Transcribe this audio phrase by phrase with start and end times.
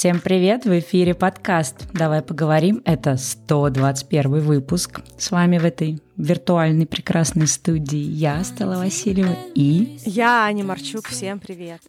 [0.00, 2.80] Всем привет, в эфире подкаст «Давай поговорим».
[2.86, 5.02] Это 121 выпуск.
[5.18, 9.98] С вами в этой виртуальной прекрасной студии я, Стала Васильева, и...
[10.06, 11.06] Я, Аня Марчук.
[11.06, 11.82] Всем привет.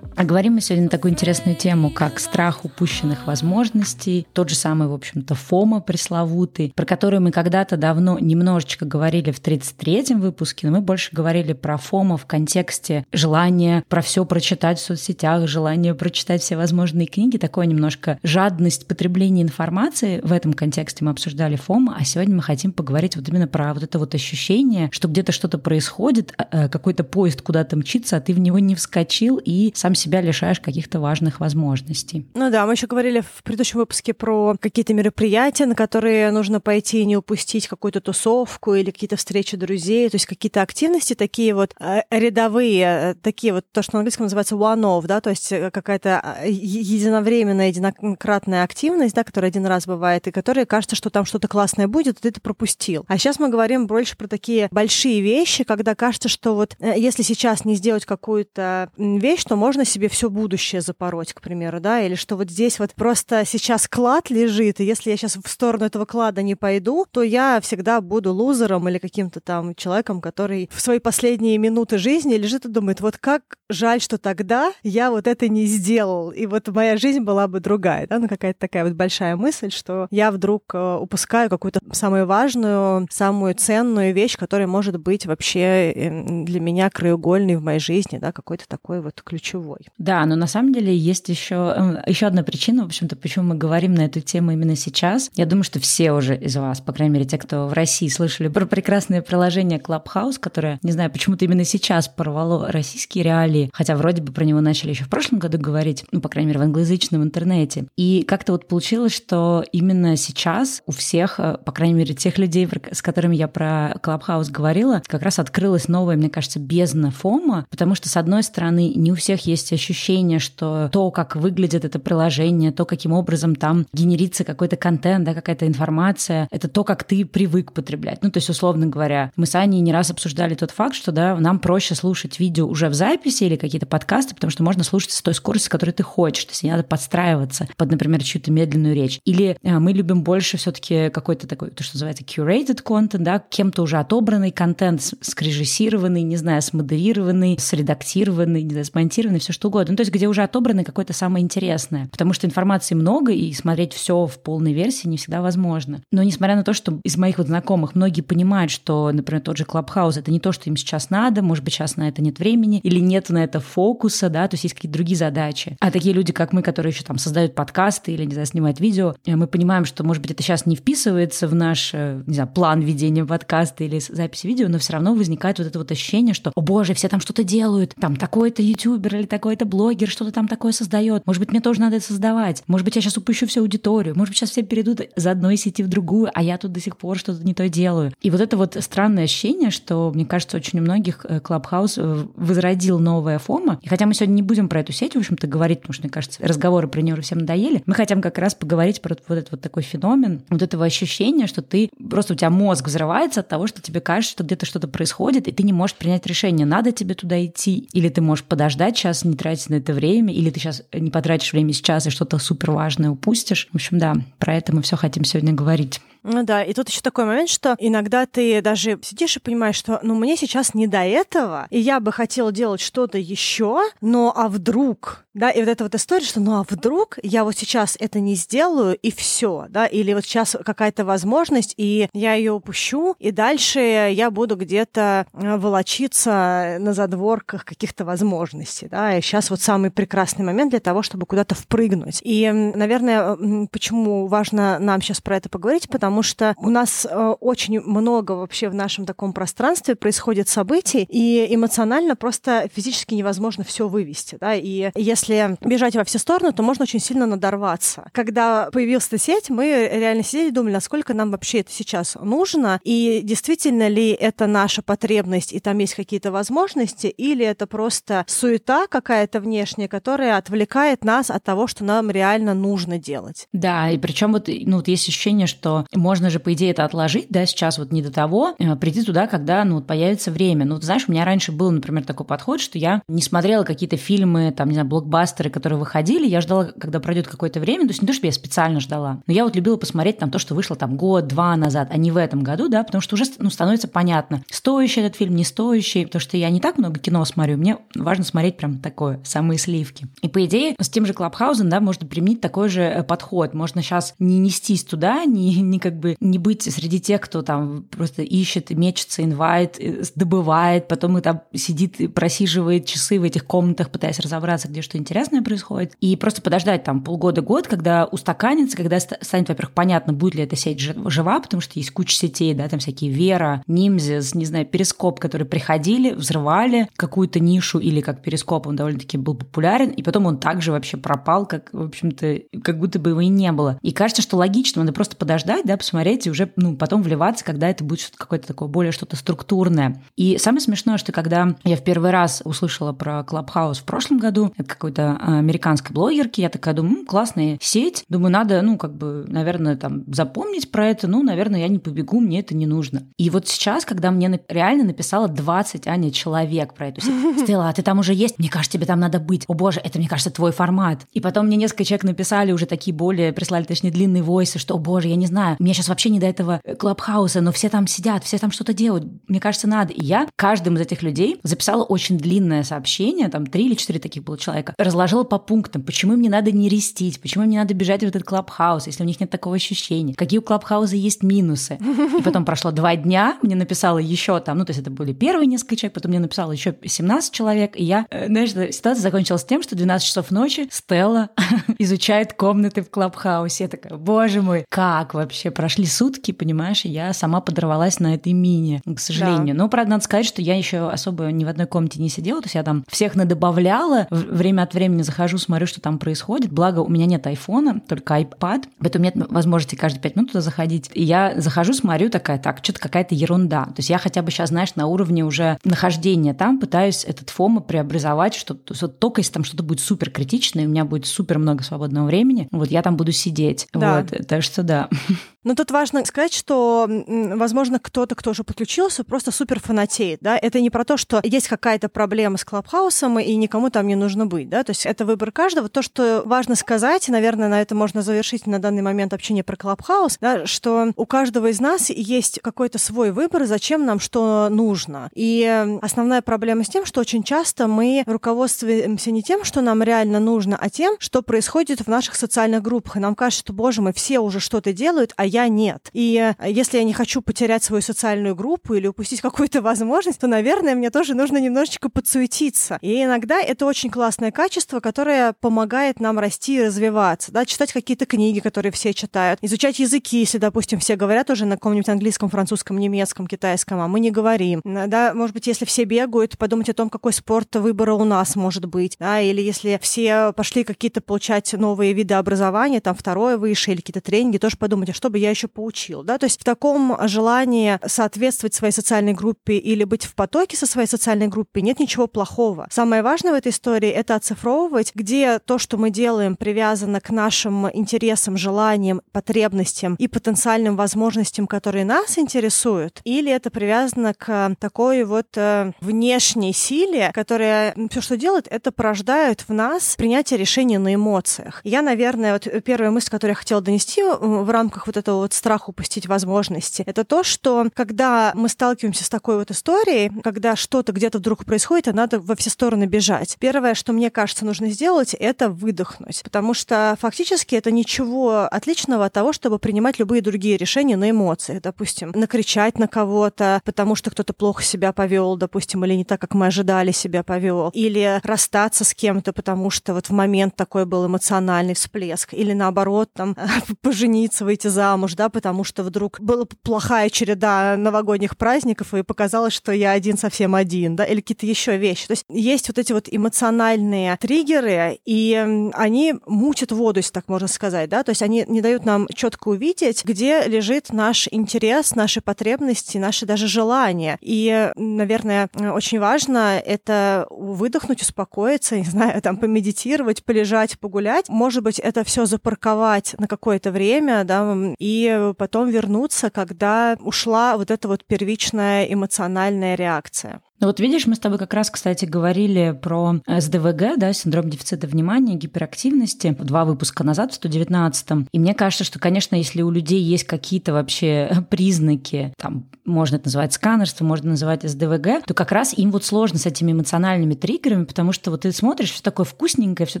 [0.18, 4.88] А говорим мы сегодня на такую интересную тему, как страх упущенных возможностей, тот же самый,
[4.88, 10.72] в общем-то, ФОМа пресловутый, про который мы когда-то давно немножечко говорили в 33-м выпуске, но
[10.72, 16.42] мы больше говорили про ФОМа в контексте желания про все прочитать в соцсетях, желания прочитать
[16.42, 20.20] все возможные книги, такое немножко жадность потребления информации.
[20.24, 23.84] В этом контексте мы обсуждали ФОМа, а сегодня мы хотим поговорить вот именно про вот
[23.84, 28.34] это вот ощущение, что где-то что-то происходит, а, э, какой-то поезд куда-то мчится, а ты
[28.34, 32.26] в него не вскочил и сам себе себя лишаешь каких-то важных возможностей.
[32.34, 37.02] Ну да, мы еще говорили в предыдущем выпуске про какие-то мероприятия, на которые нужно пойти
[37.02, 41.74] и не упустить какую-то тусовку или какие-то встречи друзей, то есть какие-то активности такие вот
[41.78, 45.70] э, рядовые, э, такие вот то, что на английском называется one-off, да, то есть э,
[45.70, 51.48] какая-то единовременная, единократная активность, да, которая один раз бывает, и которая кажется, что там что-то
[51.48, 53.04] классное будет, и ты это пропустил.
[53.08, 57.66] А сейчас мы говорим больше про такие большие вещи, когда кажется, что вот если сейчас
[57.66, 62.14] не сделать какую-то вещь, то можно себе себе все будущее запороть, к примеру, да, или
[62.14, 66.04] что вот здесь вот просто сейчас клад лежит, и если я сейчас в сторону этого
[66.04, 71.00] клада не пойду, то я всегда буду лузером или каким-то там человеком, который в свои
[71.00, 75.66] последние минуты жизни лежит и думает, вот как жаль, что тогда я вот это не
[75.66, 79.72] сделал, и вот моя жизнь была бы другая, да, ну какая-то такая вот большая мысль,
[79.72, 85.90] что я вдруг э, упускаю какую-то самую важную, самую ценную вещь, которая может быть вообще
[85.90, 89.87] эм, для меня краеугольной в моей жизни, да, какой-то такой вот ключевой.
[89.98, 93.54] Да, но на самом деле есть еще, эм, еще одна причина, в общем-то, почему мы
[93.54, 95.30] говорим на эту тему именно сейчас.
[95.34, 98.48] Я думаю, что все уже из вас, по крайней мере, те, кто в России слышали
[98.48, 104.22] про прекрасное приложение Clubhouse, которое, не знаю, почему-то именно сейчас порвало российские реалии, хотя вроде
[104.22, 107.22] бы про него начали еще в прошлом году говорить, ну, по крайней мере, в англоязычном
[107.22, 107.86] интернете.
[107.96, 112.68] И как-то вот получилось, что именно сейчас у всех, э, по крайней мере, тех людей,
[112.92, 117.94] с которыми я про Clubhouse говорила, как раз открылась новая, мне кажется, бездна фома, потому
[117.94, 122.72] что, с одной стороны, не у всех есть ощущение, что то, как выглядит это приложение,
[122.72, 127.72] то, каким образом там генерится какой-то контент, да, какая-то информация, это то, как ты привык
[127.72, 128.22] потреблять.
[128.22, 131.36] Ну, то есть, условно говоря, мы с Аней не раз обсуждали тот факт, что да,
[131.36, 135.22] нам проще слушать видео уже в записи или какие-то подкасты, потому что можно слушать с
[135.22, 136.44] той скоростью, с которой ты хочешь.
[136.44, 139.20] То есть не надо подстраиваться под, например, чью-то медленную речь.
[139.24, 143.82] Или а, мы любим больше все-таки какой-то такой, то, что называется curated content, да, кем-то
[143.82, 149.92] уже отобранный контент, скрежиссированный, не знаю, смодерированный, средактированный, не знаю, смонтированный, все что угодно.
[149.92, 152.08] Ну, то есть где уже отобрано какое-то самое интересное.
[152.12, 156.00] Потому что информации много, и смотреть все в полной версии не всегда возможно.
[156.12, 159.64] Но несмотря на то, что из моих вот знакомых многие понимают, что, например, тот же
[159.64, 162.78] Clubhouse— это не то, что им сейчас надо, может быть, сейчас на это нет времени,
[162.82, 165.76] или нет на это фокуса, да, то есть есть какие-то другие задачи.
[165.80, 169.16] А такие люди, как мы, которые еще там создают подкасты или, не знаю, снимают видео,
[169.26, 172.48] э, мы понимаем, что, может быть, это сейчас не вписывается в наш, э, не знаю,
[172.48, 176.52] план ведения подкаста или записи видео, но все равно возникает вот это вот ощущение, что,
[176.54, 180.46] о боже, все там что-то делают, там такой-то ютубер или такой какой-то блогер что-то там
[180.46, 181.26] такое создает.
[181.26, 182.62] Может быть, мне тоже надо это создавать.
[182.66, 184.14] Может быть, я сейчас упущу всю аудиторию.
[184.14, 186.96] Может быть, сейчас все перейдут из одной сети в другую, а я тут до сих
[186.96, 188.12] пор что-то не то делаю.
[188.20, 192.98] И вот это вот странное ощущение, что, мне кажется, очень у многих Клабхаус э, возродил
[192.98, 193.78] новая фома.
[193.82, 196.10] И хотя мы сегодня не будем про эту сеть, в общем-то, говорить, потому что, мне
[196.10, 199.60] кажется, разговоры про нее всем надоели, мы хотим как раз поговорить про вот этот вот
[199.62, 203.80] такой феномен, вот этого ощущения, что ты просто у тебя мозг взрывается от того, что
[203.80, 207.42] тебе кажется, что где-то что-то происходит, и ты не можешь принять решение, надо тебе туда
[207.44, 211.10] идти, или ты можешь подождать сейчас, не тратить на это время, или ты сейчас не
[211.10, 213.68] потратишь время сейчас и что-то супер важное упустишь.
[213.72, 216.00] В общем, да, про это мы все хотим сегодня говорить.
[216.22, 220.00] Ну да, и тут еще такой момент, что иногда ты даже сидишь и понимаешь, что
[220.02, 224.48] ну мне сейчас не до этого, и я бы хотела делать что-то еще, но а
[224.48, 228.20] вдруг, да, и вот эта вот история, что ну а вдруг я вот сейчас это
[228.20, 233.30] не сделаю и все, да, или вот сейчас какая-то возможность, и я ее упущу, и
[233.30, 239.90] дальше я буду где-то э, волочиться на задворках каких-то возможностей, да, и сейчас вот самый
[239.90, 242.20] прекрасный момент для того, чтобы куда-то впрыгнуть.
[242.22, 243.36] И, наверное,
[243.70, 248.32] почему важно нам сейчас про это поговорить, потому потому что у нас э, очень много
[248.32, 254.56] вообще в нашем таком пространстве происходит событий, и эмоционально просто физически невозможно все вывести, да,
[254.56, 258.10] и если бежать во все стороны, то можно очень сильно надорваться.
[258.12, 262.80] Когда появилась эта сеть, мы реально сидели и думали, насколько нам вообще это сейчас нужно,
[262.82, 268.88] и действительно ли это наша потребность, и там есть какие-то возможности, или это просто суета
[268.88, 273.46] какая-то внешняя, которая отвлекает нас от того, что нам реально нужно делать.
[273.52, 277.26] Да, и причем вот, ну, вот есть ощущение, что можно же, по идее, это отложить,
[277.28, 280.64] да, сейчас вот не до того, э, прийти туда, когда, ну, появится время.
[280.64, 283.96] Ну, ты знаешь, у меня раньше был, например, такой подход, что я не смотрела какие-то
[283.96, 288.02] фильмы, там, не знаю, блокбастеры, которые выходили, я ждала, когда пройдет какое-то время, то есть
[288.02, 290.76] не то, чтобы я специально ждала, но я вот любила посмотреть там то, что вышло
[290.76, 294.42] там год-два назад, а не в этом году, да, потому что уже ну, становится понятно,
[294.50, 298.24] стоящий этот фильм, не стоящий, потому что я не так много кино смотрю, мне важно
[298.24, 300.06] смотреть прям такое, самые сливки.
[300.22, 303.54] И по идее, с тем же Клабхаузен, да, можно применить такой же э, подход.
[303.54, 307.84] Можно сейчас не нестись туда, не, не как бы не быть среди тех, кто там
[307.90, 313.44] просто ищет, мечется, инвайт, э, добывает, потом и там сидит и просиживает часы в этих
[313.46, 315.94] комнатах, пытаясь разобраться, где что интересное происходит.
[316.00, 320.80] И просто подождать там полгода-год, когда устаканится, когда станет, во-первых, понятно, будет ли эта сеть
[320.80, 325.48] жива, потому что есть куча сетей, да, там всякие Вера, Нимзис, не знаю, Перископ, которые
[325.48, 330.72] приходили, взрывали какую-то нишу, или как Перископ, он довольно-таки был популярен, и потом он также
[330.72, 333.78] вообще пропал, как, в общем-то, как будто бы его и не было.
[333.82, 337.68] И кажется, что логично, надо просто подождать, да, посмотреть и уже, ну, потом вливаться, когда
[337.68, 340.02] это будет что-то какое-то такое более что-то структурное.
[340.16, 344.52] И самое смешное, что когда я в первый раз услышала про Clubhouse в прошлом году,
[344.56, 349.24] это какой-то а, американской блогерки, я такая думаю, классная сеть, думаю, надо, ну, как бы,
[349.28, 353.02] наверное, там запомнить про это, ну, наверное, я не побегу, мне это не нужно.
[353.16, 357.72] И вот сейчас, когда мне реально написала 20, Аня, человек про эту сеть, Стелла, а
[357.72, 358.38] ты там уже есть?
[358.38, 359.44] Мне кажется, тебе там надо быть.
[359.48, 361.06] О боже, это, мне кажется, твой формат.
[361.12, 364.78] И потом мне несколько человек написали уже такие более, прислали, точнее, длинные войсы, что, о
[364.78, 368.24] боже, я не знаю, мне сейчас вообще не до этого клабхауса, но все там сидят,
[368.24, 369.04] все там что-то делают.
[369.28, 369.92] Мне кажется, надо.
[369.92, 374.24] И я каждым из этих людей записала очень длинное сообщение, там три или четыре таких
[374.24, 377.74] было человека, разложила по пунктам, почему им не надо не рестить, почему им не надо
[377.74, 381.78] бежать в этот клабхаус, если у них нет такого ощущения, какие у клабхауса есть минусы.
[382.18, 385.46] И потом прошло два дня, мне написала еще там, ну, то есть это были первые
[385.46, 389.62] несколько человек, потом мне написала еще 17 человек, и я, э, знаешь, ситуация закончилась тем,
[389.62, 391.28] что 12 часов ночи Стелла
[391.78, 393.64] изучает комнаты в Клабхаусе.
[393.64, 395.50] Я такая, боже мой, как вообще?
[395.58, 399.56] Прошли сутки, понимаешь, и я сама подорвалась на этой мини, к сожалению.
[399.56, 399.64] Да.
[399.64, 402.46] Но, правда, надо сказать, что я еще особо ни в одной комнате не сидела, то
[402.46, 406.52] есть я там всех надобавляла, время от времени захожу, смотрю, что там происходит.
[406.52, 410.92] Благо, у меня нет айфона, только iPad, поэтому нет возможности каждые пять минут туда заходить.
[410.94, 413.64] И я захожу, смотрю, такая, так, что-то какая-то ерунда.
[413.64, 417.60] То есть я хотя бы сейчас, знаешь, на уровне уже нахождения там пытаюсь этот фома
[417.60, 421.64] преобразовать, что вот только если там что-то будет супер критичное, у меня будет супер много
[421.64, 423.66] свободного времени, вот я там буду сидеть.
[423.72, 424.02] Да.
[424.02, 424.88] Вот, так что да.
[425.48, 430.60] Но тут важно сказать, что, возможно, кто-то, кто уже подключился, просто супер фанатеет, да, это
[430.60, 434.50] не про то, что есть какая-то проблема с Клабхаусом, и никому там не нужно быть,
[434.50, 435.70] да, то есть это выбор каждого.
[435.70, 439.56] То, что важно сказать, и, наверное, на это можно завершить на данный момент общение про
[439.56, 445.08] Клабхаус, да, что у каждого из нас есть какой-то свой выбор, зачем нам что нужно.
[445.14, 445.46] И
[445.80, 450.58] основная проблема с тем, что очень часто мы руководствуемся не тем, что нам реально нужно,
[450.60, 452.96] а тем, что происходит в наших социальных группах.
[452.96, 455.90] И нам кажется, что, боже мой, все уже что-то делают, а я нет.
[455.92, 460.26] И э, если я не хочу потерять свою социальную группу или упустить какую-то возможность, то,
[460.26, 462.78] наверное, мне тоже нужно немножечко подсуетиться.
[462.80, 468.06] И иногда это очень классное качество, которое помогает нам расти и развиваться, да, читать какие-то
[468.06, 472.78] книги, которые все читают, изучать языки, если, допустим, все говорят уже на каком-нибудь английском, французском,
[472.78, 474.62] немецком, китайском, а мы не говорим.
[474.64, 478.64] Да, может быть, если все бегают, подумать о том, какой спорт выбора у нас может
[478.64, 483.80] быть, да, или если все пошли какие-то получать новые виды образования, там второе выше или
[483.80, 486.44] какие-то тренинги, тоже подумать, а что бы бы я еще поучил, да, то есть в
[486.44, 491.80] таком желании соответствовать своей социальной группе или быть в потоке со своей социальной группой нет
[491.80, 492.66] ничего плохого.
[492.70, 497.68] Самое важное в этой истории— это оцифровывать, где то, что мы делаем, привязано к нашим
[497.70, 505.28] интересам, желаниям, потребностям и потенциальным возможностям, которые нас интересуют, или это привязано к такой вот
[505.36, 511.60] э, внешней силе, которая все, что делает, это порождает в нас принятие решений на эмоциях.
[511.64, 515.32] Я, наверное, вот первая мысль, которую я хотела донести в рамках вот этого этого вот
[515.32, 520.92] страх упустить возможности, это то, что когда мы сталкиваемся с такой вот историей, когда что-то
[520.92, 523.36] где-то вдруг происходит, и надо во все стороны бежать.
[523.40, 529.12] Первое, что мне кажется нужно сделать, это выдохнуть, потому что фактически это ничего отличного от
[529.12, 531.62] того, чтобы принимать любые другие решения на эмоциях.
[531.62, 536.34] Допустим, накричать на кого-то, потому что кто-то плохо себя повел, допустим, или не так, как
[536.34, 541.06] мы ожидали себя повел, или расстаться с кем-то, потому что вот в момент такой был
[541.06, 543.34] эмоциональный всплеск, или наоборот, там,
[543.82, 549.52] пожениться, выйти замуж, замуж, да, потому что вдруг была плохая череда новогодних праздников, и показалось,
[549.52, 552.08] что я один совсем один, да, или какие-то еще вещи.
[552.08, 557.46] То есть есть вот эти вот эмоциональные триггеры, и они мучат воду, если так можно
[557.46, 562.20] сказать, да, то есть они не дают нам четко увидеть, где лежит наш интерес, наши
[562.20, 564.18] потребности, наши даже желания.
[564.20, 571.28] И, наверное, очень важно это выдохнуть, успокоиться, не знаю, там помедитировать, полежать, погулять.
[571.28, 577.56] Может быть, это все запарковать на какое-то время, да, и и потом вернуться, когда ушла
[577.58, 580.40] вот эта вот первичная эмоциональная реакция.
[580.60, 584.88] Ну вот видишь, мы с тобой как раз, кстати, говорили про СДВГ, да, синдром дефицита
[584.88, 588.26] внимания, гиперактивности, два выпуска назад, в 119-м.
[588.32, 593.26] И мне кажется, что, конечно, если у людей есть какие-то вообще признаки, там, можно это
[593.26, 597.84] называть сканерство, можно называть СДВГ, то как раз им вот сложно с этими эмоциональными триггерами,
[597.84, 600.00] потому что вот ты смотришь, все такое вкусненькое, все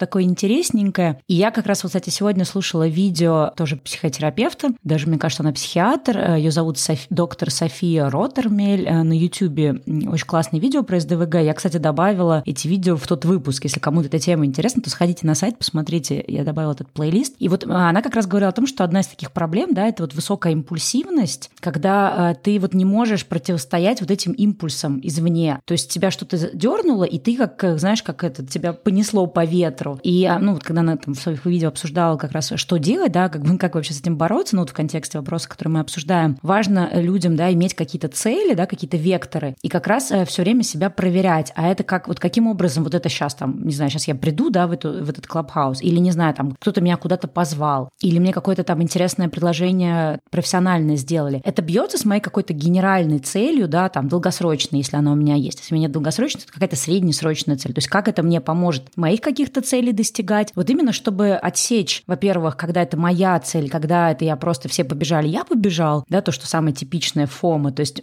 [0.00, 1.20] такое интересненькое.
[1.28, 5.52] И я как раз вот, кстати, сегодня слушала видео тоже психотерапевта, даже мне кажется, она
[5.52, 11.34] психиатр, ее зовут Софи, доктор София Роттермель э, на YouTube, очень классное видео про СДВГ.
[11.36, 13.64] Я, кстати, добавила эти видео в тот выпуск.
[13.64, 17.34] Если кому-то эта тема интересна, то сходите на сайт, посмотрите, я добавила этот плейлист.
[17.38, 19.86] И вот э, она как раз говорила о том, что одна из таких проблем, да,
[19.86, 25.60] это вот высокая импульсивность, когда э, ты вот не можешь противостоять вот этим импульсам извне.
[25.66, 30.00] То есть тебя что-то дернуло, и ты как, знаешь, как это, тебя понесло по ветру.
[30.02, 33.12] И, а, ну, вот когда она там в своих видео обсуждала как раз, что делать,
[33.12, 36.38] да, как, как вообще с этим бороться, ну, вот в контексте вопроса, который мы обсуждаем,
[36.40, 40.62] важно людям, да, иметь какие-то цели, да, какие-то векторы, и как раз э, все время
[40.62, 41.52] себя проверять.
[41.56, 44.50] А это как, вот каким образом вот это сейчас там, не знаю, сейчас я приду,
[44.50, 48.20] да, в, эту, в этот клабхаус, или, не знаю, там, кто-то меня куда-то позвал, или
[48.20, 51.42] мне какое-то там интересное предложение профессиональное сделали.
[51.44, 55.58] Это бьется с моей какой-то генеральной целью, да, там, долгосрочной, если она у меня есть.
[55.58, 57.72] Если у меня нет долгосрочной, то какая-то среднесрочная цель.
[57.72, 60.52] То есть как это мне поможет моих каких-то целей достигать.
[60.54, 65.26] Вот именно чтобы отсечь, во-первых, когда это моя цель, когда это я просто все побежали,
[65.26, 68.02] я побежал, да, то, что самое типичное фома, то есть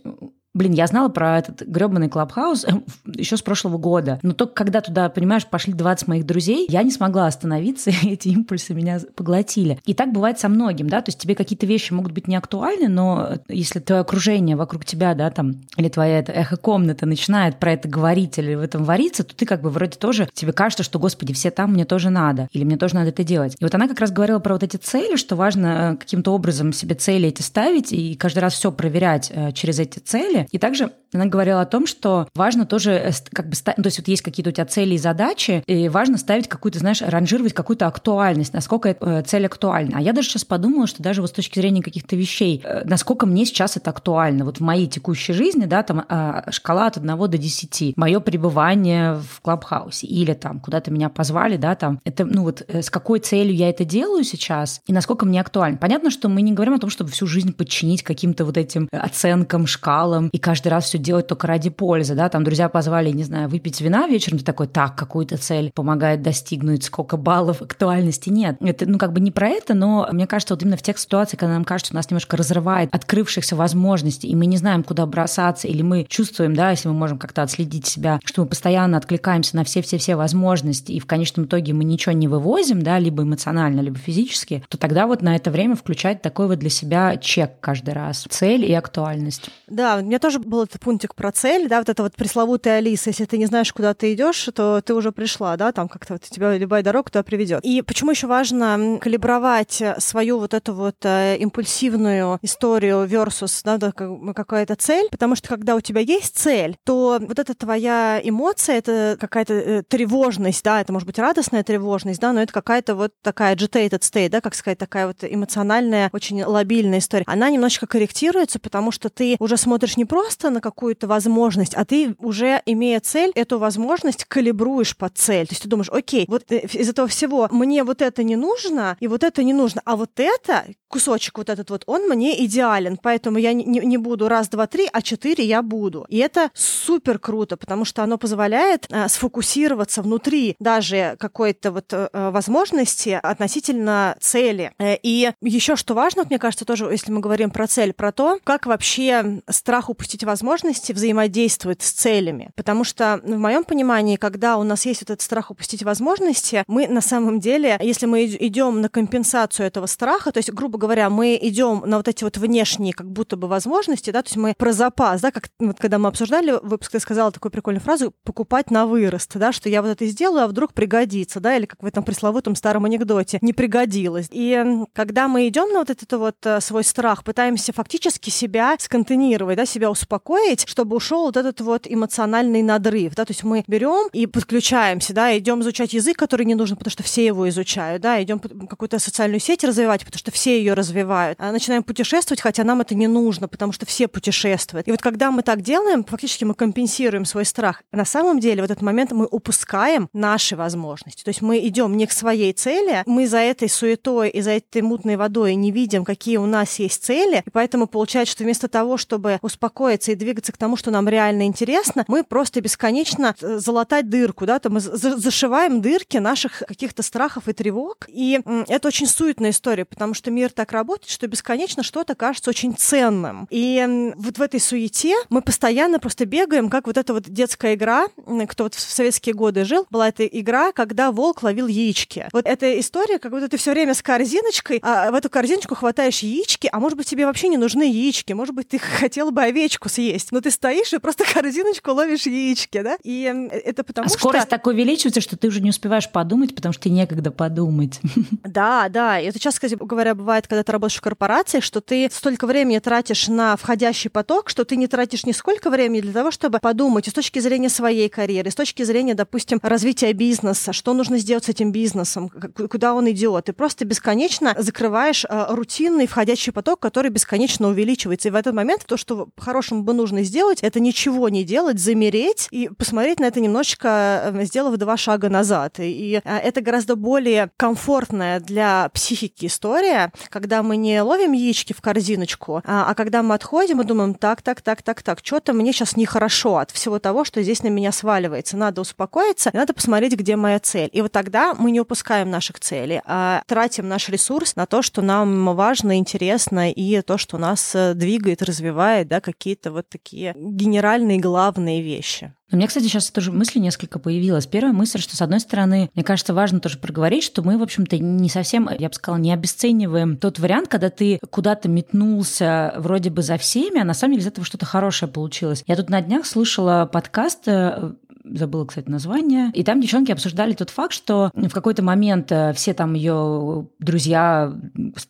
[0.56, 2.72] Блин, я знала про этот гребаный клабхаус э,
[3.14, 4.20] еще с прошлого года.
[4.24, 8.30] Но только когда туда, понимаешь, пошли 20 моих друзей, я не смогла остановиться, и эти
[8.30, 9.80] импульсы меня поглотили.
[9.86, 12.88] И так бывает со многим, да, то есть тебе какие-то вещи могут быть не актуальны,
[12.88, 17.90] но если твое окружение вокруг тебя, да, там, или твоя эта эхо-комната начинает про это
[17.90, 21.34] говорить или в этом вариться, то ты как бы вроде тоже, тебе кажется, что, господи,
[21.34, 23.58] все там, мне тоже надо, или мне тоже надо это делать.
[23.60, 26.72] И вот она как раз говорила про вот эти цели, что важно э, каким-то образом
[26.72, 30.92] себе цели эти ставить и каждый раз все проверять э, через эти цели, и также
[31.16, 34.22] она говорила о том, что важно тоже э, как бы, ну, то есть вот есть
[34.22, 38.90] какие-то у тебя цели и задачи, и важно ставить какую-то, знаешь, ранжировать какую-то актуальность, насколько
[38.90, 39.98] э, цель актуальна.
[39.98, 43.26] А я даже сейчас подумала, что даже вот с точки зрения каких-то вещей, э, насколько
[43.26, 44.46] мне сейчас это актуально.
[44.46, 49.16] Вот в моей текущей жизни, да, там а, шкала от 1 до 10, мое пребывание
[49.16, 53.56] в клабхаусе или там куда-то меня позвали, да, там, это, ну вот с какой целью
[53.56, 55.78] я это делаю сейчас и насколько мне актуально.
[55.78, 59.68] Понятно, что мы не говорим о том, чтобы всю жизнь подчинить каким-то вот этим оценкам,
[59.68, 63.48] шкалам и каждый раз все делать только ради пользы, да, там друзья позвали, не знаю,
[63.48, 68.58] выпить вина вечером, ты такой, так, какую-то цель помогает достигнуть, сколько баллов актуальности, нет.
[68.60, 71.40] Это, ну, как бы не про это, но мне кажется, вот именно в тех ситуациях,
[71.40, 75.68] когда нам кажется, что нас немножко разрывает открывшихся возможностей, и мы не знаем, куда бросаться,
[75.68, 79.64] или мы чувствуем, да, если мы можем как-то отследить себя, что мы постоянно откликаемся на
[79.64, 84.64] все-все-все возможности, и в конечном итоге мы ничего не вывозим, да, либо эмоционально, либо физически,
[84.70, 88.26] то тогда вот на это время включать такой вот для себя чек каждый раз.
[88.30, 89.50] Цель и актуальность.
[89.68, 93.26] Да, мне тоже был этот пунктик про цель, да, вот это вот пресловутая Алиса, если
[93.26, 96.58] ты не знаешь, куда ты идешь, то ты уже пришла, да, там как-то вот тебя
[96.58, 97.60] любая дорога туда приведет.
[97.66, 104.78] И почему еще важно калибровать свою вот эту вот э, импульсивную историю versus, да, какая-то
[104.78, 109.54] цель, потому что когда у тебя есть цель, то вот эта твоя эмоция, это какая-то
[109.54, 114.00] э, тревожность, да, это может быть радостная тревожность, да, но это какая-то вот такая agitated
[114.00, 117.26] state, да, как сказать, такая вот эмоциональная, очень лобильная история.
[117.28, 122.16] Она немножечко корректируется, потому что ты уже смотришь не просто на какую-то возможность, а ты
[122.20, 125.48] уже, имея цель, эту возможность калибруешь под цель.
[125.48, 128.98] То есть ты думаешь, окей, вот э, из этого всего мне вот это не нужно,
[129.00, 132.98] и вот это не нужно, а вот это, кусочек вот этот вот, он мне идеален,
[133.02, 136.06] поэтому я не, не буду раз, два, три, а четыре я буду.
[136.10, 142.10] И это супер круто, потому что оно позволяет э, сфокусироваться внутри даже какой-то вот э,
[142.12, 144.74] возможности относительно цели.
[144.78, 148.40] Э, и еще что важно, мне кажется, тоже, если мы говорим про цель, про то,
[148.44, 150.24] как вообще страх упустить
[150.66, 152.50] возможности взаимодействует с целями.
[152.56, 156.88] Потому что в моем понимании, когда у нас есть вот этот страх упустить возможности, мы
[156.88, 161.38] на самом деле, если мы идем на компенсацию этого страха, то есть, грубо говоря, мы
[161.40, 164.72] идем на вот эти вот внешние как будто бы возможности, да, то есть мы про
[164.72, 168.88] запас, да, как вот когда мы обсуждали выпуск, ты сказала такую прикольную фразу «покупать на
[168.88, 172.04] вырост», да, что я вот это сделаю, а вдруг пригодится, да, или как в этом
[172.04, 174.28] пресловутом старом анекдоте «не пригодилось».
[174.32, 179.58] И когда мы идем на вот этот вот э, свой страх, пытаемся фактически себя сконтейнировать,
[179.58, 183.64] да, себя успокоить, ускорить, чтобы ушел вот этот вот эмоциональный надрыв, да, то есть мы
[183.68, 188.02] берем и подключаемся, да, идем изучать язык, который не нужен, потому что все его изучают,
[188.02, 192.64] да, идем какую-то социальную сеть развивать, потому что все ее развивают, а начинаем путешествовать, хотя
[192.64, 194.88] нам это не нужно, потому что все путешествуют.
[194.88, 197.84] И вот когда мы так делаем, фактически мы компенсируем свой страх.
[197.92, 201.24] На самом деле в этот момент мы упускаем наши возможности.
[201.24, 204.82] То есть мы идем не к своей цели, мы за этой суетой и за этой
[204.82, 208.98] мутной водой не видим, какие у нас есть цели, и поэтому получается, что вместо того,
[208.98, 214.10] чтобы успокоиться и двигаться к тому, что нам реально интересно, мы просто бесконечно э, залатать
[214.10, 219.52] дырку, да, то мы зашиваем дырки наших каких-то страхов и тревог, и это очень суетная
[219.52, 223.48] история, потому что мир так работает, что бесконечно что-то кажется очень ценным.
[223.50, 228.08] И вот в этой суете мы постоянно просто бегаем, как вот эта вот детская игра,
[228.48, 232.28] кто вот в советские годы жил, была эта игра, когда волк ловил яички.
[232.34, 236.20] Вот эта история, как будто ты все время с корзиночкой, а в эту корзиночку хватаешь
[236.20, 239.90] яички, а может быть тебе вообще не нужны яички, может быть ты хотела бы овечку
[239.90, 242.98] съесть, но ты стоишь и просто корзиночку ловишь яички, да?
[243.04, 243.24] И
[243.64, 244.20] это потому а что...
[244.20, 248.00] скорость так увеличивается, что ты уже не успеваешь подумать, потому что тебе некогда подумать.
[248.44, 249.20] Да, да.
[249.20, 252.80] И это часто, кстати говоря, бывает, когда ты работаешь в корпорации, что ты столько времени
[252.80, 257.10] тратишь на входящий поток, что ты не тратишь нисколько времени для того, чтобы подумать и
[257.10, 261.50] с точки зрения своей карьеры, с точки зрения, допустим, развития бизнеса, что нужно сделать с
[261.50, 263.46] этим бизнесом, куда он идет.
[263.46, 268.30] Ты просто бесконечно закрываешь э, рутинный входящий поток, который бесконечно увеличивается.
[268.30, 272.48] И в этот момент то, что по-хорошему бы нужно сделать, это ничего не делать, замереть
[272.52, 275.76] и посмотреть на это немножечко, э, сделав два шага назад.
[275.80, 281.82] И э, это гораздо более комфортная для психики история, когда мы не ловим яички в
[281.82, 285.72] корзиночку, а, а когда мы отходим и думаем, так, так, так, так, так, что-то мне
[285.74, 288.58] сейчас нехорошо от всего того, что здесь на меня сваливается.
[288.58, 290.90] Надо успокоиться, надо посмотреть, где моя цель.
[290.92, 295.02] И вот тогда мы не упускаем наших целей, а тратим наш ресурс на то, что
[295.02, 301.20] нам важно, интересно, и то, что нас э, двигает, развивает, да, какие-то вот такие генеральные
[301.20, 302.34] главные вещи.
[302.52, 304.46] У меня, кстати, сейчас тоже мысли несколько появилась.
[304.46, 307.98] Первая мысль, что, с одной стороны, мне кажется, важно тоже проговорить, что мы, в общем-то,
[307.98, 313.24] не совсем, я бы сказала, не обесцениваем тот вариант, когда ты куда-то метнулся вроде бы
[313.24, 315.64] за всеми, а на самом деле из этого что-то хорошее получилось.
[315.66, 317.94] Я тут на днях слышала подкаст э,
[318.34, 319.52] забыла, кстати, название.
[319.54, 324.54] И там девчонки обсуждали тот факт, что в какой-то момент э, все там ее друзья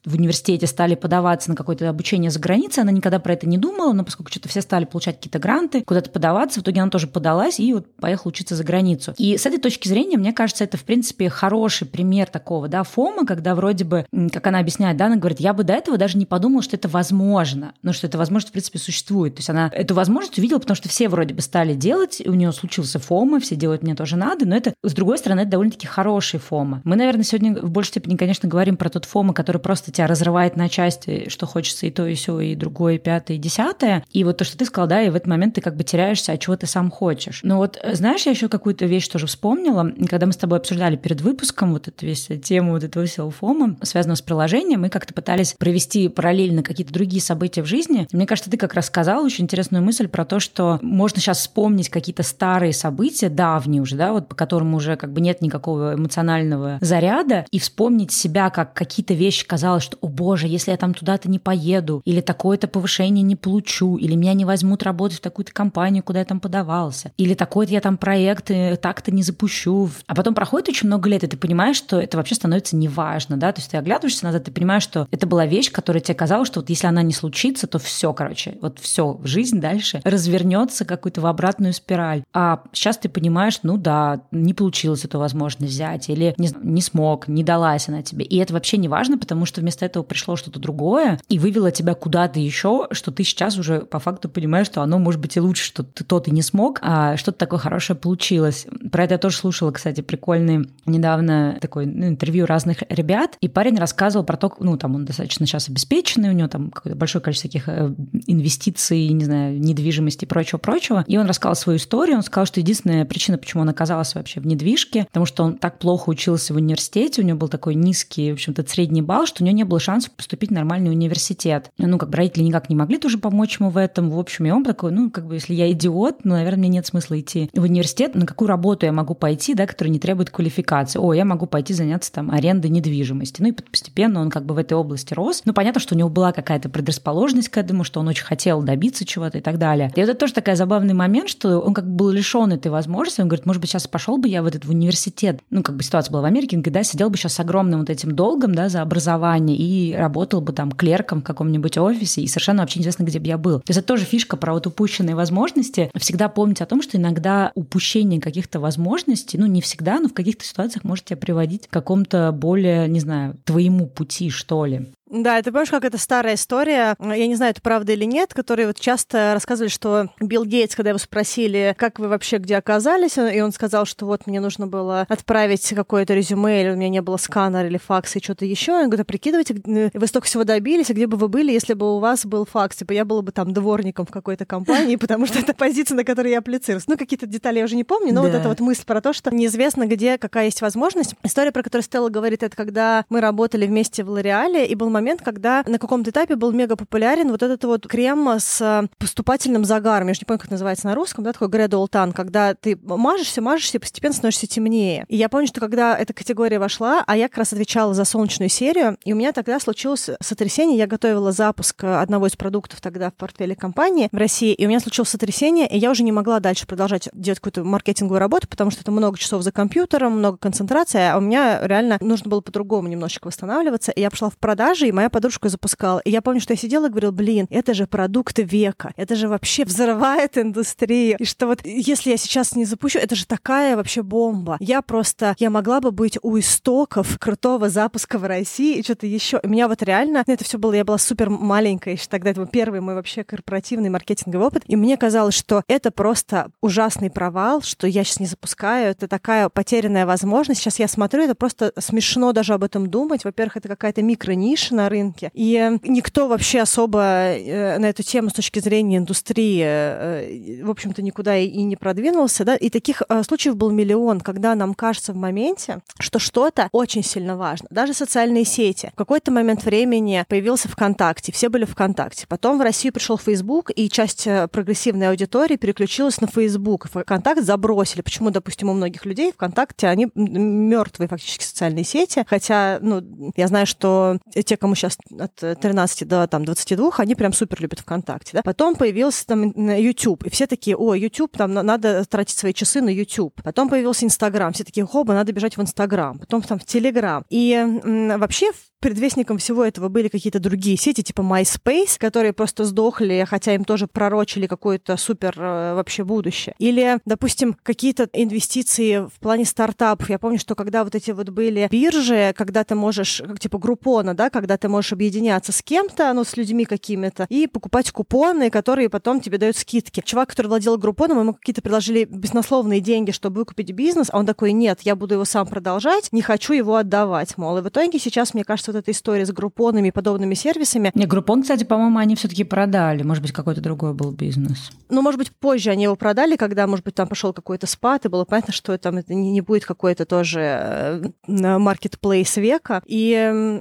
[0.06, 2.84] в университете стали подаваться на какое-то обучение за границей.
[2.84, 6.10] Она никогда про это не думала, но поскольку что-то все стали получать какие-то гранты, куда-то
[6.10, 9.14] подаваться, в итоге она тоже подалась и вот поехала учиться за границу.
[9.18, 13.26] И с этой точки зрения, мне кажется, это, в принципе, хороший пример такого, да, фома,
[13.26, 16.26] когда вроде бы, как она объясняет, да, она говорит, я бы до этого даже не
[16.26, 19.36] подумала, что это возможно, но что это возможность, в принципе, существует.
[19.36, 22.52] То есть она эту возможность увидела, потому что все вроде бы стали делать, у нее
[22.52, 26.40] случился фома, все делают мне тоже надо, но это, с другой стороны, это довольно-таки хороший
[26.40, 26.82] фома.
[26.84, 30.56] Мы, наверное, сегодня в большей степени, конечно, говорим про тот фома, который просто тебя разрывает
[30.56, 34.04] на части, что хочется и то, и все, и другое, и пятое, и десятое.
[34.12, 36.32] И вот то, что ты сказал, да, и в этот момент ты как бы теряешься,
[36.32, 37.42] а чего ты сам хочешь.
[37.44, 41.22] Но вот знаешь, я еще какую-то вещь тоже вспомнила, когда мы с тобой обсуждали перед
[41.22, 45.54] выпуском вот эту весь тему вот этого всего фома, связанного с приложением, мы как-то пытались
[45.54, 48.08] провести параллельно какие-то другие события в жизни.
[48.12, 51.90] мне кажется, ты как раз сказал очень интересную мысль про то, что можно сейчас вспомнить
[51.90, 52.95] какие-то старые события,
[53.30, 58.12] давний уже, да, вот по которому уже как бы нет никакого эмоционального заряда, и вспомнить
[58.12, 62.22] себя, как какие-то вещи казалось, что, о боже, если я там туда-то не поеду, или
[62.22, 66.40] такое-то повышение не получу, или меня не возьмут работать в такую-то компанию, куда я там
[66.40, 69.90] подавался, или такой-то я там проект э, так-то не запущу.
[70.08, 73.52] А потом проходит очень много лет, и ты понимаешь, что это вообще становится неважно, да,
[73.52, 76.60] то есть ты оглядываешься назад, ты понимаешь, что это была вещь, которая тебе казалось, что
[76.60, 81.26] вот если она не случится, то все, короче, вот все, жизнь дальше развернется какую-то в
[81.26, 82.24] обратную спираль.
[82.34, 87.28] А сейчас ты понимаешь, ну да, не получилось эту возможность взять, или не, не смог,
[87.28, 88.24] не далась она тебе.
[88.24, 91.96] И это вообще не важно, потому что вместо этого пришло что-то другое и вывело тебя
[91.96, 95.64] куда-то еще, что ты сейчас уже по факту понимаешь, что оно может быть и лучше,
[95.64, 98.68] что ты тот и не смог, а что-то такое хорошее получилось.
[98.92, 103.78] Про это я тоже слушала, кстати, прикольный недавно такой ну, интервью разных ребят, и парень
[103.78, 107.50] рассказывал про то, ну там он достаточно сейчас обеспеченный, у него там какое-то большое количество
[107.50, 107.92] таких э,
[108.28, 111.04] инвестиций, не знаю, недвижимости и прочего-прочего.
[111.08, 114.48] И он рассказал свою историю, он сказал, что единственная причина, почему он оказался вообще в
[114.48, 118.34] недвижке, потому что он так плохо учился в университете, у него был такой низкий, в
[118.34, 121.72] общем-то, средний балл, что у него не было шансов поступить в нормальный университет.
[121.78, 124.10] Ну, как бы родители никак не могли тоже помочь ему в этом.
[124.10, 126.86] В общем, и он такой, ну, как бы, если я идиот, ну, наверное, мне нет
[126.86, 128.16] смысла идти в университет.
[128.16, 131.00] На какую работу я могу пойти, да, которая не требует квалификации?
[131.00, 133.42] О, я могу пойти заняться там арендой недвижимости.
[133.42, 135.42] Ну, и постепенно он как бы в этой области рос.
[135.46, 139.06] Ну, понятно, что у него была какая-то предрасположенность к этому, что он очень хотел добиться
[139.06, 139.92] чего-то и так далее.
[139.96, 143.22] И это тоже такой забавный момент, что он как бы был лишен этой этой возможности.
[143.22, 145.40] Он говорит, может быть, сейчас пошел бы я в этот в университет.
[145.50, 147.82] Ну, как бы ситуация была в Америке, он говорит, да, сидел бы сейчас с огромным
[147.82, 152.28] вот этим долгом, да, за образование и работал бы там клерком в каком-нибудь офисе, и
[152.28, 153.60] совершенно вообще неизвестно, где бы я был.
[153.60, 155.92] То есть это тоже фишка про вот упущенные возможности.
[155.96, 160.44] Всегда помнить о том, что иногда упущение каких-то возможностей, ну, не всегда, но в каких-то
[160.44, 164.88] ситуациях может тебя приводить к какому-то более, не знаю, твоему пути, что ли.
[165.10, 168.68] Да, ты помнишь, как это старая история, я не знаю, это правда или нет, которые
[168.68, 173.42] вот часто рассказывали, что Билл Гейтс, когда его спросили, как вы вообще где оказались, и
[173.42, 177.18] он сказал, что вот мне нужно было отправить какое-то резюме, или у меня не было
[177.18, 178.74] сканера или факса и что-то еще.
[178.74, 181.96] Он говорит, а прикидывайте, вы столько всего добились, а где бы вы были, если бы
[181.96, 182.78] у вас был факс?
[182.78, 186.32] Типа я была бы там дворником в какой-то компании, потому что это позиция, на которой
[186.32, 186.88] я аплицировалась.
[186.88, 188.28] Ну, какие-то детали я уже не помню, но да.
[188.28, 191.14] вот эта вот мысль про то, что неизвестно, где какая есть возможность.
[191.22, 195.22] История, про которую Стелла говорит, это когда мы работали вместе в Лореале, и был момент,
[195.22, 200.08] когда на каком-то этапе был мега популярен вот этот вот крем с э, поступательным загаром.
[200.08, 203.42] Я же не помню, как называется на русском, да, такой gradual tan, когда ты мажешься,
[203.42, 205.06] мажешься, и постепенно становишься темнее.
[205.10, 208.50] И я помню, что когда эта категория вошла, а я как раз отвечала за солнечную
[208.50, 210.78] серию, и у меня тогда случилось сотрясение.
[210.78, 214.80] Я готовила запуск одного из продуктов тогда в портфеле компании в России, и у меня
[214.80, 218.82] случилось сотрясение, и я уже не могла дальше продолжать делать какую-то маркетинговую работу, потому что
[218.82, 223.28] это много часов за компьютером, много концентрации, а у меня реально нужно было по-другому немножечко
[223.28, 223.92] восстанавливаться.
[223.92, 226.00] И я пошла в продажи, и моя подружку запускала.
[226.00, 229.28] И я помню, что я сидела и говорила, блин, это же продукты века, это же
[229.28, 231.18] вообще взрывает индустрию.
[231.20, 234.58] И что вот если я сейчас не запущу, это же такая вообще бомба.
[234.60, 239.40] Я просто, я могла бы быть у истоков крутого запуска в России и что-то еще.
[239.44, 242.42] У меня вот реально, ну, это все было, я была супер маленькая еще тогда, это
[242.42, 244.64] был первый мой вообще корпоративный маркетинговый опыт.
[244.68, 249.50] И мне казалось, что это просто ужасный провал, что я сейчас не запускаю, это такая
[249.50, 250.62] потерянная возможность.
[250.62, 253.24] Сейчас я смотрю, это просто смешно даже об этом думать.
[253.24, 255.32] Во-первых, это какая-то микрониша на рынке.
[255.34, 261.02] И никто вообще особо э, на эту тему с точки зрения индустрии, э, в общем-то,
[261.02, 262.46] никуда и не продвинулся.
[262.46, 262.56] Да?
[262.56, 267.36] И таких э, случаев был миллион, когда нам кажется в моменте, что что-то очень сильно
[267.36, 267.68] важно.
[267.72, 268.92] Даже социальные сети.
[268.94, 272.26] В какой-то момент времени появился ВКонтакте, все были ВКонтакте.
[272.28, 276.88] Потом в Россию пришел Facebook, и часть прогрессивной аудитории переключилась на Facebook.
[276.90, 278.02] ВКонтакт забросили.
[278.02, 282.26] Почему, допустим, у многих людей ВКонтакте, они мертвые фактически социальные сети.
[282.28, 287.34] Хотя, ну, я знаю, что те, кому сейчас от 13 до там, 22, они прям
[287.34, 288.32] супер любят ВКонтакте.
[288.34, 288.42] Да?
[288.42, 292.90] Потом появился там YouTube, и все такие, о, YouTube, там надо тратить свои часы на
[292.90, 293.40] YouTube.
[293.44, 296.18] Потом появился Инстаграм, все такие, хоба, надо бежать в Инстаграм.
[296.18, 297.24] Потом там в Телеграм.
[297.30, 298.52] И м, вообще
[298.86, 303.88] предвестником всего этого были какие-то другие сети, типа MySpace, которые просто сдохли, хотя им тоже
[303.88, 306.54] пророчили какое-то супер э, вообще будущее.
[306.60, 310.08] Или, допустим, какие-то инвестиции в плане стартапов.
[310.08, 314.14] Я помню, что когда вот эти вот были биржи, когда ты можешь, как типа группона,
[314.14, 318.90] да, когда ты можешь объединяться с кем-то, ну, с людьми какими-то, и покупать купоны, которые
[318.90, 320.04] потом тебе дают скидки.
[320.06, 324.52] Чувак, который владел группоном, ему какие-то предложили баснословные деньги, чтобы выкупить бизнес, а он такой,
[324.52, 327.58] нет, я буду его сам продолжать, не хочу его отдавать, мол.
[327.58, 330.92] И в итоге сейчас, мне кажется, вот эта история с группонами и подобными сервисами.
[330.94, 333.04] Не, группон, кстати, по-моему, они все таки продали.
[333.04, 334.72] Может быть, какой-то другой был бизнес.
[334.90, 338.10] Ну, может быть, позже они его продали, когда, может быть, там пошел какой-то спад, и
[338.10, 342.82] было понятно, что там это не, будет какой-то тоже маркетплейс э, века.
[342.86, 343.14] И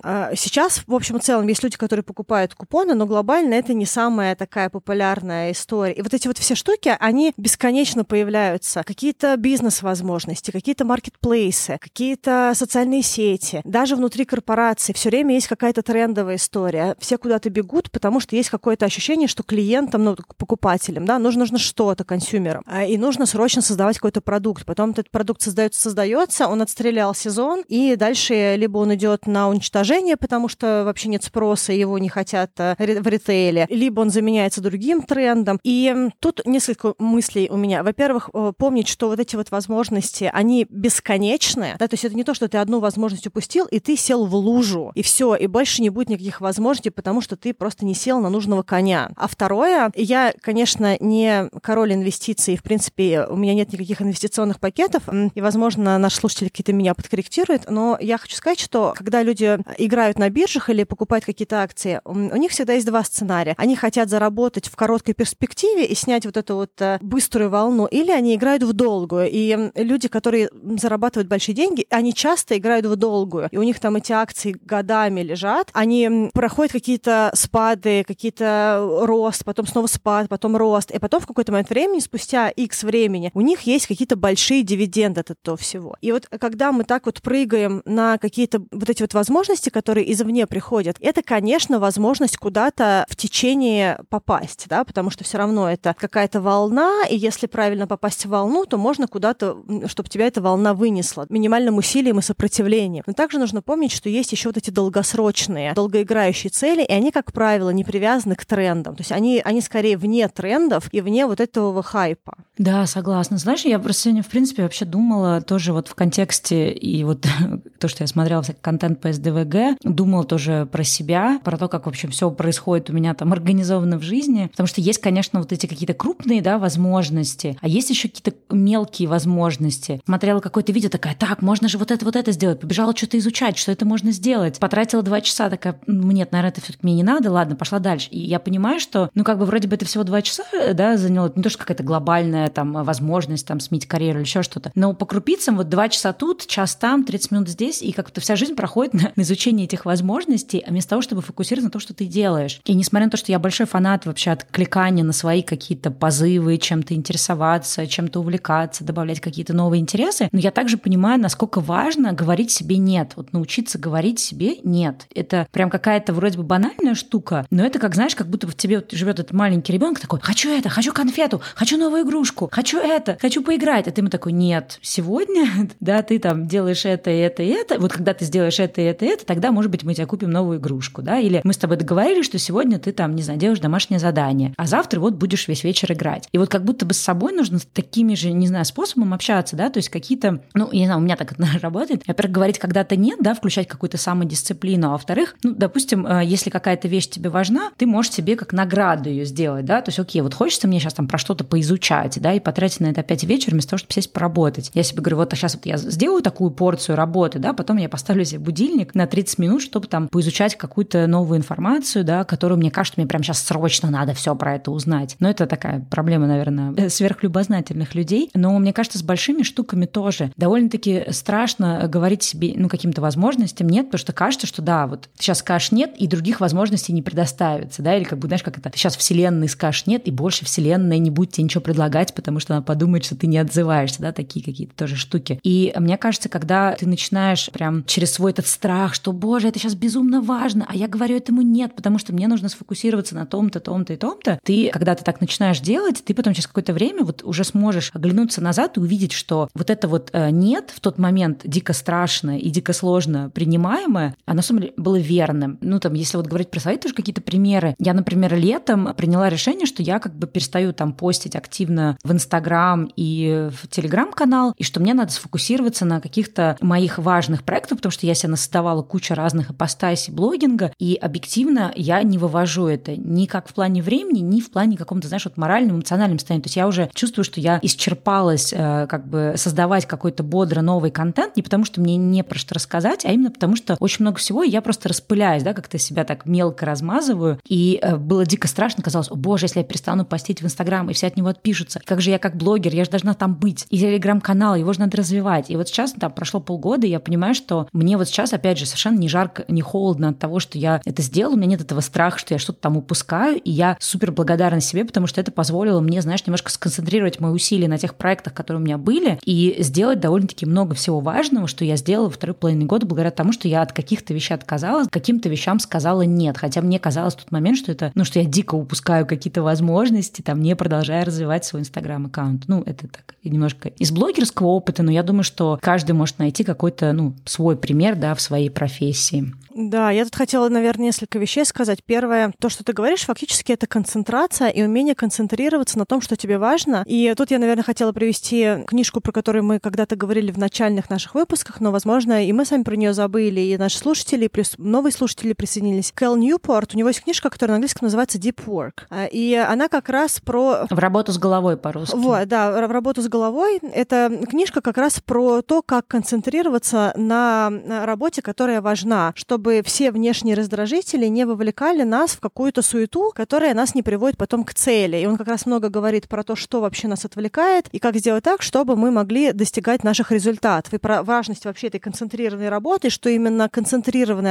[0.02, 3.86] э, сейчас, в общем и целом, есть люди, которые покупают купоны, но глобально это не
[3.86, 5.94] самая такая популярная история.
[5.94, 8.82] И вот эти вот все штуки, они бесконечно появляются.
[8.84, 16.36] Какие-то бизнес-возможности, какие-то маркетплейсы, какие-то социальные сети, даже внутри корпорации все время есть какая-то трендовая
[16.36, 16.96] история.
[16.98, 21.58] Все куда-то бегут, потому что есть какое-то ощущение, что клиентам, ну, покупателям, да, нужно, нужно
[21.58, 22.62] что-то консюмерам.
[22.66, 24.64] А, и нужно срочно создавать какой-то продукт.
[24.64, 30.16] Потом этот продукт создается, создается, он отстрелял сезон, и дальше либо он идет на уничтожение,
[30.16, 35.02] потому что вообще нет спроса, его не хотят э, в ритейле, либо он заменяется другим
[35.02, 35.60] трендом.
[35.64, 37.82] И тут несколько мыслей у меня.
[37.82, 41.76] Во-первых, помнить, что вот эти вот возможности, они бесконечны.
[41.78, 44.34] Да, то есть это не то, что ты одну возможность упустил, и ты сел в
[44.34, 48.20] лужу, и все, и больше не будет никаких возможностей, потому что ты просто не сел
[48.20, 49.10] на нужного коня.
[49.16, 55.02] А второе, я, конечно, не король инвестиций, в принципе, у меня нет никаких инвестиционных пакетов,
[55.34, 60.18] и, возможно, наш слушатель какие-то меня подкорректирует, но я хочу сказать, что когда люди играют
[60.18, 63.54] на биржах или покупают какие-то акции, у них всегда есть два сценария.
[63.56, 68.10] Они хотят заработать в короткой перспективе и снять вот эту вот э, быструю волну, или
[68.10, 69.28] они играют в долгую.
[69.30, 73.96] И люди, которые зарабатывают большие деньги, они часто играют в долгую, и у них там
[73.96, 80.90] эти акции годами лежат, они проходят какие-то спады, какие-то рост, потом снова спад, потом рост,
[80.90, 85.20] и потом в какой-то момент времени, спустя X времени, у них есть какие-то большие дивиденды
[85.20, 85.96] от этого всего.
[86.00, 90.46] И вот когда мы так вот прыгаем на какие-то вот эти вот возможности, которые извне
[90.46, 96.40] приходят, это, конечно, возможность куда-то в течение попасть, да, потому что все равно это какая-то
[96.40, 99.56] волна, и если правильно попасть в волну, то можно куда-то,
[99.86, 103.04] чтобы тебя эта волна вынесла минимальным усилием и сопротивлением.
[103.06, 107.32] Но также нужно помнить, что есть еще вот эти долгосрочные, долгоиграющие цели, и они, как
[107.32, 108.96] правило, не привязаны к трендам.
[108.96, 112.34] То есть они, они скорее вне трендов и вне вот этого хайпа.
[112.56, 113.36] Да, согласна.
[113.36, 117.26] Знаешь, я просто сегодня, в принципе, вообще думала тоже вот в контексте и вот
[117.78, 121.86] то, что я смотрела всякий контент по СДВГ, думала тоже про себя, про то, как
[121.86, 124.48] вообще все происходит у меня там организовано в жизни.
[124.48, 129.08] Потому что есть, конечно, вот эти какие-то крупные, да, возможности, а есть еще какие-то мелкие
[129.08, 130.00] возможности.
[130.04, 132.60] Смотрела какое-то видео, такая, так, можно же вот это, вот это сделать.
[132.60, 134.53] Побежала что-то изучать, что это можно сделать.
[134.58, 138.08] Потратила два часа, такая, нет, наверное, это все-таки мне не надо, ладно, пошла дальше.
[138.10, 141.32] И я понимаю, что, ну как бы вроде бы это всего два часа, да, заняло,
[141.34, 144.72] не то, что какая-то глобальная там возможность там сменить карьеру или еще что-то.
[144.74, 148.36] Но по крупицам вот два часа тут, час там, 30 минут здесь, и как-то вся
[148.36, 151.94] жизнь проходит на, на изучении этих возможностей, а вместо того, чтобы фокусироваться на том, что
[151.94, 152.60] ты делаешь.
[152.64, 156.94] И несмотря на то, что я большой фанат вообще откликания на свои какие-то позывы, чем-то
[156.94, 162.76] интересоваться, чем-то увлекаться, добавлять какие-то новые интересы, но я также понимаю, насколько важно говорить себе
[162.76, 163.12] «нет».
[163.16, 165.06] Вот научиться говорить себе «нет».
[165.14, 168.76] Это прям какая-то вроде бы банальная штука, но это как, знаешь, как будто в тебе
[168.76, 173.18] вот живет этот маленький ребенок такой «хочу это, хочу конфету, хочу новую игрушку, хочу это,
[173.20, 173.88] хочу поиграть».
[173.88, 175.46] А ты ему такой «нет, сегодня,
[175.80, 179.52] да, ты там делаешь это это это, вот когда ты сделаешь это это это, тогда,
[179.52, 182.78] может быть, мы тебе купим новую игрушку, да, или мы с тобой договорились, что сегодня
[182.78, 186.28] ты там, не знаю, делаешь домашнее задание, а завтра вот будешь весь вечер играть.
[186.32, 189.70] И вот как будто бы с собой нужно такими же, не знаю, способом общаться, да,
[189.70, 192.02] то есть какие-то, ну, я не знаю, у меня так это работает.
[192.06, 193.98] Во-первых, говорить когда-то нет, да, включать какую-то
[194.34, 198.52] самодисциплину, а во-вторых, ну, допустим, э, если какая-то вещь тебе важна, ты можешь себе как
[198.52, 202.20] награду ее сделать, да, то есть, окей, вот хочется мне сейчас там про что-то поизучать,
[202.20, 204.70] да, и потратить на это опять вечер вместо того, чтобы сесть поработать.
[204.74, 207.88] Я себе говорю, вот а сейчас вот я сделаю такую порцию работы, да, потом я
[207.88, 212.70] поставлю себе будильник на 30 минут, чтобы там поизучать какую-то новую информацию, да, которую мне
[212.70, 215.16] кажется, мне прямо сейчас срочно надо все про это узнать.
[215.20, 218.30] Но это такая проблема, наверное, сверхлюбознательных людей.
[218.34, 223.86] Но мне кажется, с большими штуками тоже довольно-таки страшно говорить себе, ну, каким-то возможностям нет,
[223.86, 227.94] потому что кажется, что да, вот сейчас скажешь нет, и других возможностей не предоставится, да,
[227.94, 231.32] или как бы, знаешь, как это, сейчас вселенной скажешь нет, и больше вселенная не будет
[231.32, 234.96] тебе ничего предлагать, потому что она подумает, что ты не отзываешься, да, такие какие-то тоже
[234.96, 235.38] штуки.
[235.42, 239.74] И мне кажется, когда ты начинаешь прям через свой этот страх, что, боже, это сейчас
[239.74, 243.92] безумно важно, а я говорю этому нет, потому что мне нужно сфокусироваться на том-то, том-то
[243.92, 247.44] и том-то, ты, когда ты так начинаешь делать, ты потом через какое-то время вот уже
[247.44, 251.74] сможешь оглянуться назад и увидеть, что вот это вот э, нет в тот момент дико
[251.74, 255.58] страшное и дико сложно принимаемое, оно, на самом деле, было верным.
[255.60, 259.66] Ну, там, если вот говорить про свои тоже какие-то примеры, я, например, летом приняла решение,
[259.66, 264.80] что я как бы перестаю там постить активно в Инстаграм и в Телеграм-канал, и что
[264.80, 269.50] мне надо сфокусироваться на каких-то моих важных проектах, потому что я себе насоздавала кучу разных
[269.50, 274.50] ипостасей блогинга, и объективно я не вывожу это ни как в плане времени, ни в
[274.50, 276.42] плане каком-то, знаешь, вот моральном, эмоциональном состоянии.
[276.42, 280.90] То есть я уже чувствую, что я исчерпалась э, как бы создавать какой-то бодро новый
[280.90, 284.18] контент, не потому что мне не про что рассказать, а именно потому что очень много
[284.18, 288.48] всего, и я просто распыляюсь, да, как-то себя так мелко размазываю, и э, было дико
[288.48, 291.80] страшно, казалось, о боже, если я перестану постить в Инстаграм, и все от него отпишутся,
[291.84, 294.96] как же я как блогер, я же должна там быть, и Телеграм-канал, его же надо
[294.96, 295.50] развивать.
[295.50, 298.66] И вот сейчас, там, прошло полгода, и я понимаю, что мне вот сейчас, опять же,
[298.66, 301.80] совершенно не жарко, не холодно от того, что я это сделала, у меня нет этого
[301.80, 305.80] страха, что я что-то там упускаю, и я супер благодарна себе, потому что это позволило
[305.80, 310.00] мне, знаешь, немножко сконцентрировать мои усилия на тех проектах, которые у меня были, и сделать
[310.00, 313.72] довольно-таки много всего важного, что я сделала второй половине года благодаря тому, что я от
[313.84, 316.38] каких-то вещей отказалась, каким-то вещам сказала нет.
[316.38, 320.22] Хотя мне казалось в тот момент, что это, ну, что я дико упускаю какие-то возможности,
[320.22, 322.44] там, не продолжая развивать свой инстаграм-аккаунт.
[322.48, 326.92] Ну, это так, немножко из блогерского опыта, но я думаю, что каждый может найти какой-то,
[326.92, 329.32] ну, свой пример, да, в своей профессии.
[329.54, 331.78] Да, я тут хотела, наверное, несколько вещей сказать.
[331.84, 336.38] Первое, то, что ты говоришь, фактически это концентрация и умение концентрироваться на том, что тебе
[336.38, 336.82] важно.
[336.86, 341.14] И тут я, наверное, хотела привести книжку, про которую мы когда-то говорили в начальных наших
[341.14, 345.32] выпусках, но, возможно, и мы сами про нее забыли, и наши слушатели, плюс новые слушатели
[345.32, 345.92] присоединились.
[345.94, 348.84] Кэл Ньюпорт, у него есть книжка, которая на английском называется Deep Work.
[348.90, 350.66] А, и она как раз про...
[350.68, 351.94] В работу с головой по-русски.
[351.96, 353.58] Вот, да, в работу с головой.
[353.58, 357.52] Это книжка как раз про то, как концентрироваться на
[357.84, 363.52] работе, которая важна, чтобы чтобы все внешние раздражители не вовлекали нас в какую-то суету, которая
[363.52, 364.96] нас не приводит потом к цели.
[364.96, 368.24] И он как раз много говорит про то, что вообще нас отвлекает, и как сделать
[368.24, 370.72] так, чтобы мы могли достигать наших результатов.
[370.72, 373.63] И про важность вообще этой концентрированной работы, что именно концентрированная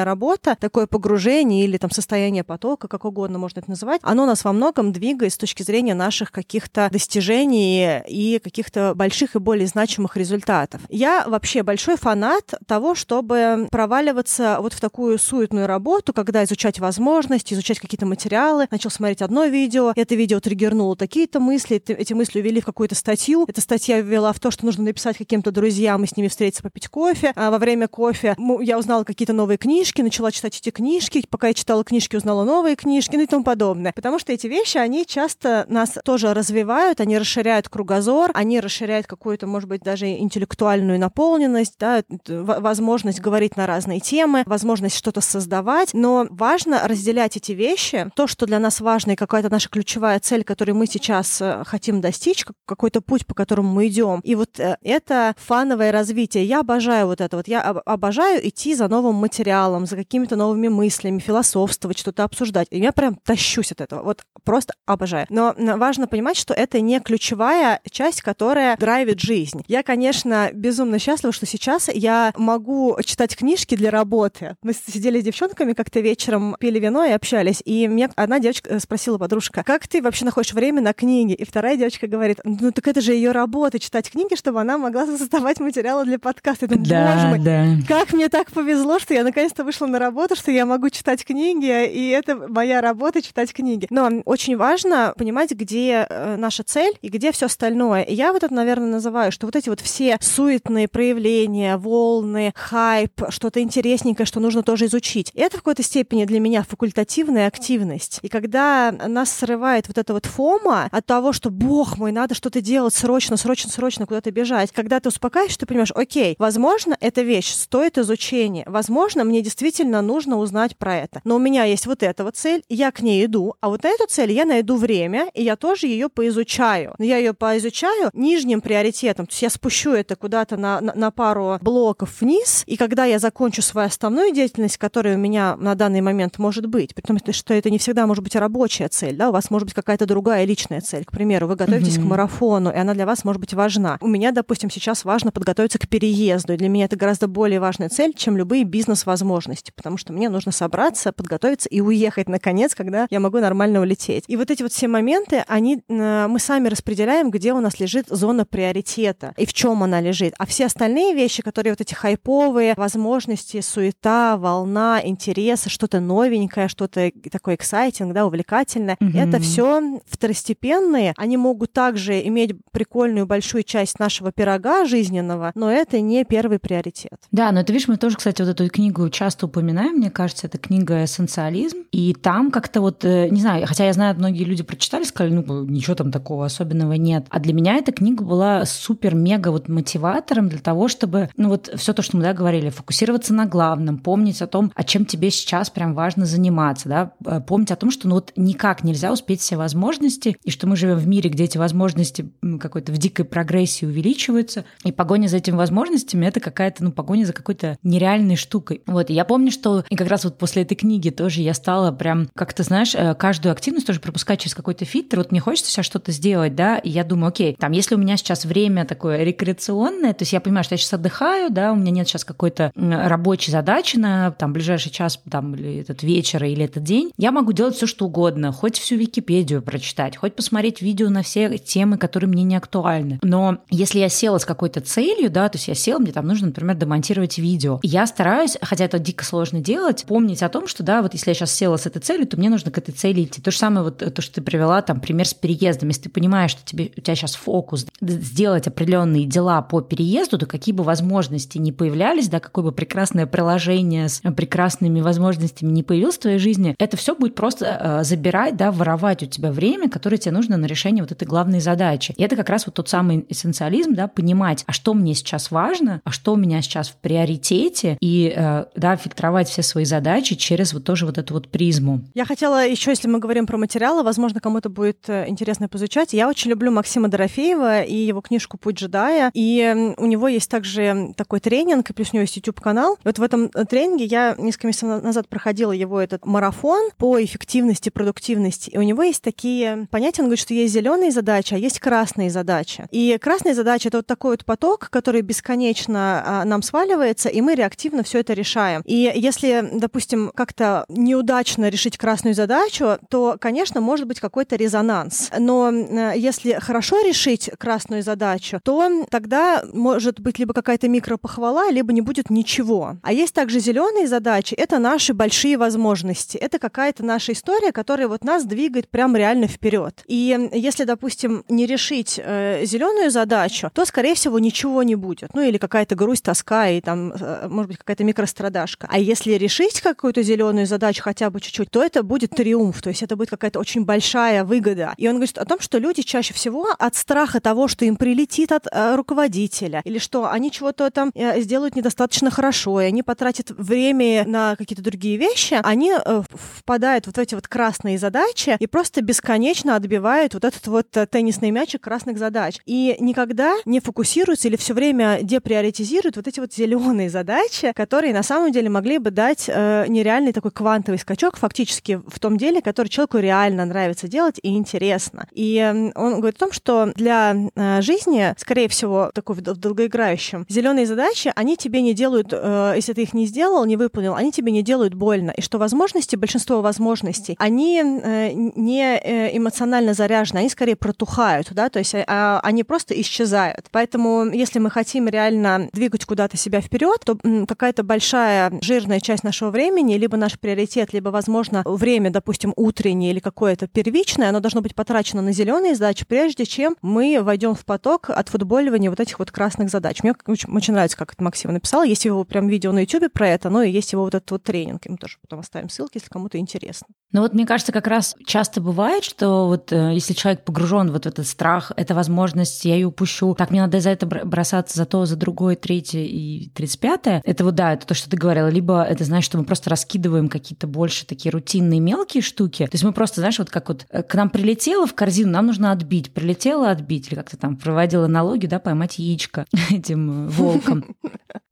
[0.04, 4.54] работа, такое погружение или там состояние потока, как угодно можно это называть, оно нас во
[4.54, 10.82] многом двигает с точки зрения наших каких-то достижений и каких-то больших и более значимых результатов.
[10.90, 17.54] Я вообще большой фанат того, чтобы проваливаться вот в такую суетную работу, когда изучать возможности,
[17.54, 22.62] изучать какие-то материалы, начал смотреть одно видео, это видео триггернуло такие-то мысли, эти мысли увели
[22.62, 26.16] в какую-то статью, эта статья ввела в то, что нужно написать каким-то друзьям и с
[26.16, 30.58] ними встретиться попить кофе, а во время кофе я узнала какие-то новые книжки, начала читать
[30.58, 33.94] эти книжки, пока я читала книжки, узнала новые книжки, ну и тому подобное.
[33.94, 39.48] Потому что эти вещи, они часто нас тоже развивают, они расширяют кругозор, они расширяют какую-то,
[39.48, 46.28] может быть, даже интеллектуальную наполненность, да, возможность говорить на разные темы, возможность что-то создавать, но
[46.30, 48.12] важно разделять эти вещи.
[48.18, 52.02] То, что для нас важно и какая-то наша ключевая цель, которую мы сейчас э, хотим
[52.02, 54.20] достичь, какой-то путь, по которому мы идем.
[54.26, 56.44] И вот э, это фановое развитие.
[56.44, 57.48] Я обожаю вот это вот.
[57.48, 62.68] Я обожаю идти за новым материалом, за какими-то новыми мыслями, философствовать, что-то обсуждать.
[62.72, 64.04] И я прям тащусь от этого.
[64.04, 65.26] Вот просто обожаю.
[65.30, 69.64] Но важно понимать, что это не ключевая часть, которая драйвит жизнь.
[69.68, 74.56] Я, конечно, безумно счастлива, что сейчас я могу читать книжки для работы.
[74.62, 77.62] Мы сидели с девчонками как-то вечером, пили вино и общались.
[77.66, 81.34] И мне одна девочка э, спросила, подружка, как ты вообще находишь время на книги?
[81.34, 85.06] И вторая девочка говорит, ну так это же ее работа, читать книги, чтобы она могла
[85.18, 86.66] создавать материалы для подкаста.
[86.66, 87.66] Я думаю, да, боже мой, да.
[87.88, 91.88] как мне так повезло, что я наконец-то вышла на работу, что я могу читать книги,
[91.88, 93.86] и это моя работа читать книги.
[93.90, 98.04] Но очень важно понимать, где э, наша цель и где все остальное.
[98.04, 103.24] И я вот это, наверное, называю, что вот эти вот все суетные проявления, волны, хайп,
[103.28, 105.32] что-то интересненькое, что нужно тоже изучить.
[105.36, 108.20] Это в какой-то степени для меня факультативная активность.
[108.22, 112.62] И когда нас срывает вот это вот фома от того, что, бог мой, надо что-то
[112.62, 117.54] делать срочно, срочно, срочно куда-то бежать, когда ты успокаиваешь, ты понимаешь, окей, возможно, эта вещь
[117.54, 118.93] стоит изучения, возможно,
[119.24, 122.92] мне действительно нужно узнать про это, но у меня есть вот эта вот цель, я
[122.92, 126.10] к ней иду, а вот на эту цель я найду время, и я тоже ее
[126.10, 126.96] поизучаю.
[126.98, 131.12] Но я ее поизучаю нижним приоритетом, то есть я спущу это куда-то на, на, на
[131.12, 136.02] пару блоков вниз, и когда я закончу свою основную деятельность, которая у меня на данный
[136.02, 139.50] момент может быть, потому что это не всегда может быть рабочая цель, да, у вас
[139.50, 141.06] может быть какая-то другая личная цель.
[141.06, 142.02] К примеру, вы готовитесь mm-hmm.
[142.02, 143.98] к марафону, и она для вас может быть важна.
[144.02, 147.90] У меня, допустим, сейчас важно подготовиться к переезду, и для меня это гораздо более важная
[147.90, 153.20] цель, чем любые бизнес-возможности, потому что мне нужно собраться, подготовиться и уехать, наконец, когда я
[153.20, 154.24] могу нормально улететь.
[154.28, 158.08] И вот эти вот все моменты, они, э, мы сами распределяем, где у нас лежит
[158.10, 160.34] зона приоритета и в чем она лежит.
[160.40, 167.12] А все остальные вещи, которые вот эти хайповые возможности, суета, волна, интересы, что-то новенькое, что-то
[167.32, 169.20] такое exciting, да, увлекательное, mm-hmm.
[169.20, 171.14] это все второстепенные.
[171.18, 177.20] Они могут также иметь прикольную большую часть нашего пирога жизненного, но это не первый приоритет.
[177.32, 180.58] Да, но это, видишь, мы тоже, кстати, вот эту книгу часто упоминаем, мне кажется, это
[180.58, 185.04] книга «Эссенциализм», и там как-то вот, э, не знаю, хотя я знаю, многие люди прочитали,
[185.04, 187.26] сказали, ну, ничего там такого особенного нет.
[187.30, 191.94] А для меня эта книга была супер-мега вот мотиватором для того, чтобы, ну вот все
[191.94, 195.70] то, что мы, да, говорили, фокусироваться на главном, помнить о том, о чем тебе сейчас
[195.70, 199.58] прям важно заниматься, да, э, помнить о том, что ну вот никак нельзя успеть все
[199.58, 204.66] возможности, и что мы живем в мире, где эти возможности какой-то в дикой прогрессии увеличиваются,
[204.84, 208.53] и погоня за этими возможностями— это какая-то, ну, погоня за какой-то нереальной штукой.
[208.88, 211.92] Вот, и я помню, что и как раз вот после этой книги тоже я стала
[211.92, 215.18] прям, как ты знаешь, э, каждую активность тоже пропускать через какой-то фильтр.
[215.18, 218.18] Вот мне хочется сейчас что-то сделать, да, и я думаю, окей, там, если у меня
[218.18, 221.92] сейчас время такое рекреационное, то есть я понимаю, что я сейчас отдыхаю, да, у меня
[221.92, 226.84] нет сейчас какой-то рабочей задачи на там ближайший час, там, или этот вечер, или этот
[226.84, 231.24] день, я могу делать все, что угодно, хоть всю Википедию прочитать, хоть посмотреть видео на
[231.24, 233.20] все темы, которые мне не актуальны.
[233.22, 236.48] Но если я села с какой-то целью, да, то есть я села, мне там нужно,
[236.48, 241.02] например, демонтировать видео, я стараюсь, хотя это дико сложно делать, помнить о том, что, да,
[241.02, 243.42] вот если я сейчас села с этой целью, то мне нужно к этой цели идти.
[243.42, 245.90] То же самое вот то, что ты привела, там, пример с переездом.
[245.90, 250.46] Если ты понимаешь, что тебе, у тебя сейчас фокус сделать определенные дела по переезду, то
[250.46, 256.16] какие бы возможности не появлялись, да, какое бы прекрасное приложение с прекрасными возможностями не появилось
[256.16, 260.18] в твоей жизни, это все будет просто э, забирать, да, воровать у тебя время, которое
[260.18, 262.14] тебе нужно на решение вот этой главной задачи.
[262.18, 266.02] И это как раз вот тот самый эссенциализм, да, понимать, а что мне сейчас важно,
[266.04, 270.74] а что у меня сейчас в приоритете, и, э, да, фильтровать все свои задачи через
[270.74, 272.02] вот тоже вот эту вот призму.
[272.14, 276.14] Я хотела еще, если мы говорим про материалы, возможно, кому-то будет э, интересно поизучать.
[276.14, 281.14] Я очень люблю Максима Дорофеева и его книжку «Путь джедая», и у него есть также
[281.16, 282.98] такой тренинг, и плюс у него есть YouTube-канал.
[283.04, 287.90] Вот в этом э, тренинге я несколько месяцев назад проходила его этот марафон по эффективности,
[287.90, 291.80] продуктивности, и у него есть такие понятия, он говорит, что есть зеленые задачи, а есть
[291.80, 292.86] красные задачи.
[292.92, 297.56] И красные задачи— это вот такой вот поток, который бесконечно а, нам сваливается, и мы
[297.56, 298.82] реактивно все это решаем.
[298.86, 305.30] И если, допустим, как-то неудачно решить красную задачу, то, конечно, может быть какой-то резонанс.
[305.38, 311.94] Но э, если хорошо решить красную задачу, то тогда может быть либо какая-то микропохвала, либо
[311.94, 312.98] не будет ничего.
[313.04, 316.38] А есть также зеленые задачи, это наши большие возможности.
[316.38, 320.04] Это какая-то наша история, которая вот нас двигает прям реально вперед.
[320.08, 325.34] И если, допустим, не решить э, зеленую задачу, то, скорее всего, ничего не будет.
[325.34, 328.88] Ну или какая-то грусть, тоска и там, э, может быть, какая-то микрострадашка.
[328.90, 333.02] А если решить какую-то зеленую задачу хотя бы чуть-чуть, то это будет триумф, то есть
[333.02, 334.94] это будет какая-то очень большая выгода.
[334.98, 338.52] И он говорит о том, что люди чаще всего от страха того, что им прилетит
[338.52, 343.50] от э, руководителя, или что они чего-то там э, сделают недостаточно хорошо, и они потратят
[343.50, 346.22] время на какие-то другие вещи, они э,
[346.58, 351.08] впадают вот в эти вот красные задачи и просто бесконечно отбивают вот этот вот э,
[351.08, 352.60] теннисный мячик красных задач.
[352.66, 358.24] И никогда не фокусируются или все время деприоритизируют вот эти вот зеленые задачи, которые на
[358.24, 362.88] самом деле могли бы дать э, нереальный такой квантовый скачок фактически в том деле, который
[362.88, 365.28] человеку реально нравится делать и интересно.
[365.32, 370.46] И э, он говорит о том, что для э, жизни, скорее всего, такой в долгоиграющем,
[370.50, 374.32] зеленые задачи, они тебе не делают, э, если ты их не сделал, не выполнил, они
[374.32, 375.32] тебе не делают больно.
[375.32, 381.70] И что возможности, большинство возможностей, они э, не э, эмоционально заряжены, они скорее протухают, да,
[381.70, 383.68] то есть э, они просто исчезают.
[383.72, 389.52] Поэтому, если мы хотим реально двигать куда-то себя вперед, то какая-то большая жирная часть нашего
[389.52, 394.74] времени, либо наш приоритет, либо, возможно, время, допустим, утреннее или какое-то первичное, оно должно быть
[394.74, 399.30] потрачено на зеленые задачи, прежде чем мы войдем в поток от футболивания вот этих вот
[399.30, 400.02] красных задач.
[400.02, 401.84] Мне очень, очень нравится, как это Максим написал.
[401.84, 404.42] Есть его прям видео на YouTube про это, но и есть его вот этот вот
[404.42, 404.82] тренинг.
[404.88, 406.88] Мы тоже потом оставим ссылки, если кому-то интересно.
[407.12, 411.06] Ну вот мне кажется, как раз часто бывает, что вот э, если человек погружен вот
[411.06, 414.88] в этот страх, это возможность, я ее упущу, так, мне надо за это бросаться, за
[414.88, 417.22] то, за другое, третье и тридцать пятое.
[417.24, 418.48] Это вот, да, это то, что ты говорила.
[418.48, 422.66] Либо это, знаешь, что мы просто раскидываем какие-то больше такие рутинные мелкие штуки.
[422.66, 425.48] То есть мы просто, знаешь, вот как вот э, к нам прилетело в корзину, нам
[425.48, 426.14] нужно отбить.
[426.14, 430.86] Прилетело отбить, или как-то там проводила налоги, да, поймать яичко этим волком.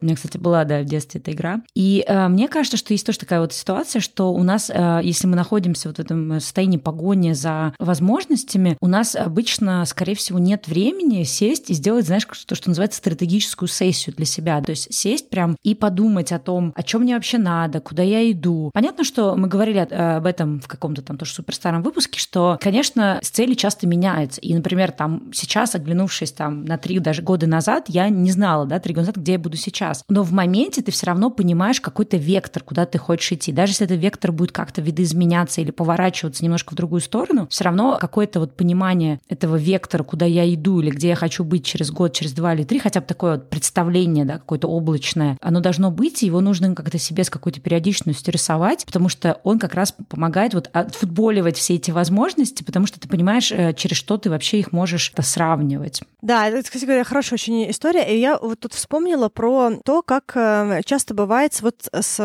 [0.00, 1.62] У меня, кстати, была, да, в детстве эта игра.
[1.74, 5.26] И э, мне кажется, что есть тоже такая вот ситуация, что у нас, э, если
[5.26, 10.66] мы находимся вот в этом состоянии погони за возможностями, у нас обычно, скорее всего, нет
[10.68, 14.60] времени сесть и сделать, знаешь, то, что называется стратегическую сессию для себя.
[14.62, 18.30] То есть сесть прям и подумать о том, о чем мне вообще надо, куда я
[18.30, 18.70] иду.
[18.74, 23.54] Понятно, что мы говорили об этом в каком-то там тоже суперстаром выпуске, что, конечно, цели
[23.54, 24.40] часто меняются.
[24.40, 28.78] И, например, там сейчас, оглянувшись там на три даже года назад, я не знала, да,
[28.78, 30.04] три года назад, где я буду сейчас.
[30.08, 33.52] Но в моменте ты все равно понимаешь какой-то вектор, куда ты хочешь идти.
[33.52, 37.98] Даже если этот вектор будет как-то видоизменяться или поворачиваться немножко в другую сторону, все равно
[38.00, 42.12] какое-то вот понимание этого вектора, куда я иду или где я хочу быть через год,
[42.12, 46.01] через два или три, хотя бы такое вот представление, да, какое-то облачное, оно должно быть,
[46.08, 50.54] и его нужно как-то себе с какой-то периодичностью рисовать, потому что он как раз помогает
[50.54, 54.72] вот отфутболивать все эти возможности, потому что ты понимаешь, э, через что ты вообще их
[54.72, 56.02] можешь сравнивать.
[56.20, 58.02] Да, это, кстати говоря, хорошая очень история.
[58.14, 62.16] И я вот тут вспомнила про то, как э, часто бывает вот с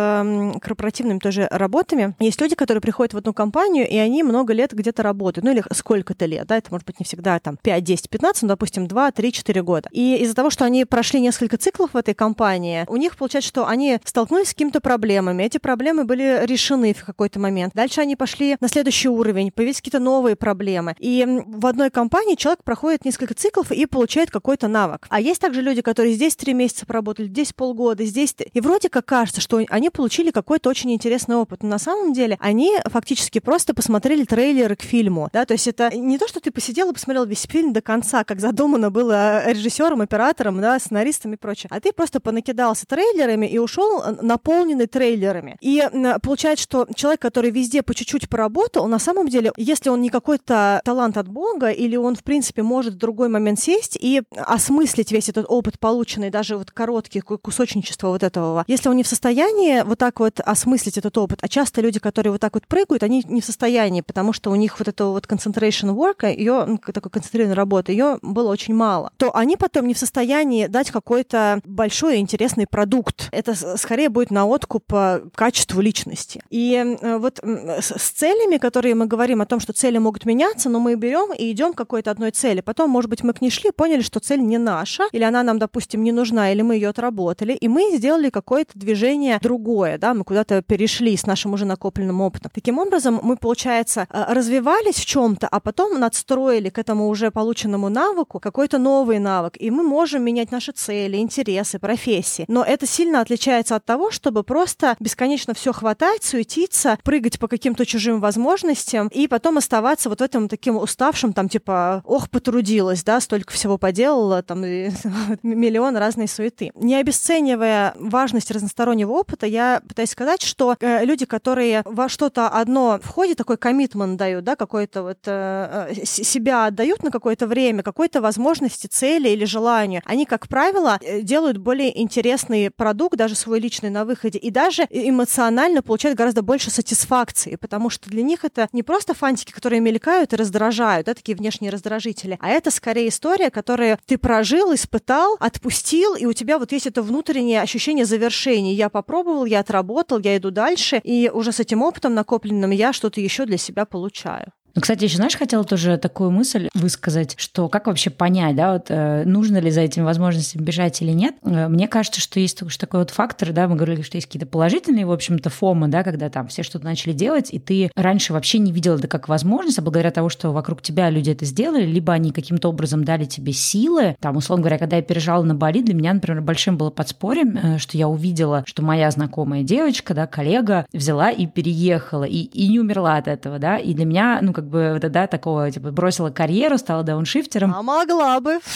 [0.61, 2.15] корпоративными тоже работами.
[2.19, 5.45] Есть люди, которые приходят в одну компанию, и они много лет где-то работают.
[5.45, 8.47] Ну или сколько-то лет, да, это может быть не всегда там 5, 10, 15, ну,
[8.49, 9.89] допустим, 2, 3, 4 года.
[9.91, 13.66] И из-за того, что они прошли несколько циклов в этой компании, у них получается, что
[13.67, 15.43] они столкнулись с какими-то проблемами.
[15.43, 17.73] Эти проблемы были решены в какой-то момент.
[17.75, 20.95] Дальше они пошли на следующий уровень, появились какие-то новые проблемы.
[20.99, 25.07] И в одной компании человек проходит несколько циклов и получает какой-то навык.
[25.09, 28.35] А есть также люди, которые здесь три месяца поработали, здесь полгода, здесь...
[28.53, 31.63] И вроде как кажется, что они получили какой-то очень интересный опыт.
[31.63, 35.29] Но на самом деле они фактически просто посмотрели трейлеры к фильму.
[35.33, 35.45] Да?
[35.45, 38.39] То есть это не то, что ты посидел и посмотрел весь фильм до конца, как
[38.39, 41.69] задумано было режиссером, оператором, да, сценаристом и прочее.
[41.71, 45.57] А ты просто понакидался трейлерами и ушел наполненный трейлерами.
[45.61, 45.83] И
[46.21, 50.81] получается, что человек, который везде по чуть-чуть поработал, на самом деле, если он не какой-то
[50.83, 55.29] талант от Бога, или он, в принципе, может в другой момент сесть и осмыслить весь
[55.29, 58.65] этот опыт, полученный, даже вот короткий кусочничество вот этого.
[58.67, 62.31] Если он не в состоянии вот так вот осмыслить этот опыт, а часто люди, которые
[62.31, 65.25] вот так вот прыгают, они не в состоянии, потому что у них вот этого вот
[65.25, 69.97] concentration work, ее, такой концентрированной работы, ее было очень мало, то они потом не в
[69.97, 73.29] состоянии дать какой-то большой и интересный продукт.
[73.31, 76.41] Это скорее будет на откуп по качеству личности.
[76.49, 80.79] И э, вот с целями, которые мы говорим о том, что цели могут меняться, но
[80.79, 82.61] мы берем и идем к какой-то одной цели.
[82.61, 85.59] Потом, может быть, мы к ней шли, поняли, что цель не наша, или она нам,
[85.59, 90.13] допустим, не нужна, или мы ее отработали, отработали, и мы сделали какое-то движение другое, да,
[90.13, 92.51] мы куда-то перешли с нашим уже накопленным опытом.
[92.53, 97.89] Таким образом, мы, получается, э, развивались в чем-то, а потом надстроили к этому уже полученному
[97.89, 102.45] навыку какой-то новый навык, и мы можем менять наши цели, интересы, профессии.
[102.47, 103.36] Но это сильно отличается
[103.75, 109.57] от того, чтобы просто бесконечно все хватать, суетиться, прыгать по каким-то чужим возможностям и потом
[109.57, 114.61] оставаться вот в этом таким уставшим, там, типа, ох, потрудилась, да, столько всего поделала, там,
[115.43, 116.71] миллион разной суеты.
[116.75, 122.99] Не обесценивая важность разностороннего опыта, я пытаюсь сказать, что э, люди, которые во что-то одно
[123.01, 128.21] входят, такой коммитмент дают, да, какой-то вот э, э себя отдают на какое-то время, какой-то
[128.21, 133.89] возможности, цели или желанию, они, как правило, э, делают более интересный продукт, даже свой личный
[133.89, 138.83] на выходе, и даже эмоционально получают гораздо больше сатисфакции, потому что для них это не
[138.83, 143.97] просто фантики, которые мелькают и раздражают, да, такие внешние раздражители, а это скорее история, которую
[144.05, 148.73] ты прожил, испытал, отпустил, и у тебя вот есть это внутреннее ощущение завершения.
[148.73, 153.21] Я попробовал, я отработал, я иду дальше, и уже с этим опытом накопленным я что-то
[153.21, 154.51] еще для себя получаю.
[154.77, 158.85] Ну, кстати, еще, знаешь, хотела тоже такую мысль высказать, что как вообще понять, да, вот
[158.89, 161.33] э, нужно ли за этими возможностями бежать или нет.
[161.41, 164.45] Э, мне кажется, что есть уж такой вот фактор, да, мы говорили, что есть какие-то
[164.45, 168.59] положительные, в общем-то, фомы, да, когда там все что-то начали делать, и ты раньше вообще
[168.59, 172.13] не видел это как возможность, а благодаря тому, что вокруг тебя люди это сделали, либо
[172.13, 174.15] они каким-то образом дали тебе силы.
[174.19, 177.77] Там, условно говоря, когда я переезжала на Бали, для меня, например, большим было подспорьем, э,
[177.79, 182.79] что я увидела, что моя знакомая девочка, да, коллега взяла и переехала, и, и не
[182.79, 185.91] умерла от этого, да, и для меня, ну, как как бы, вот, да, такого, типа,
[185.91, 187.73] бросила карьеру, стала дауншифтером.
[187.73, 188.59] А могла бы.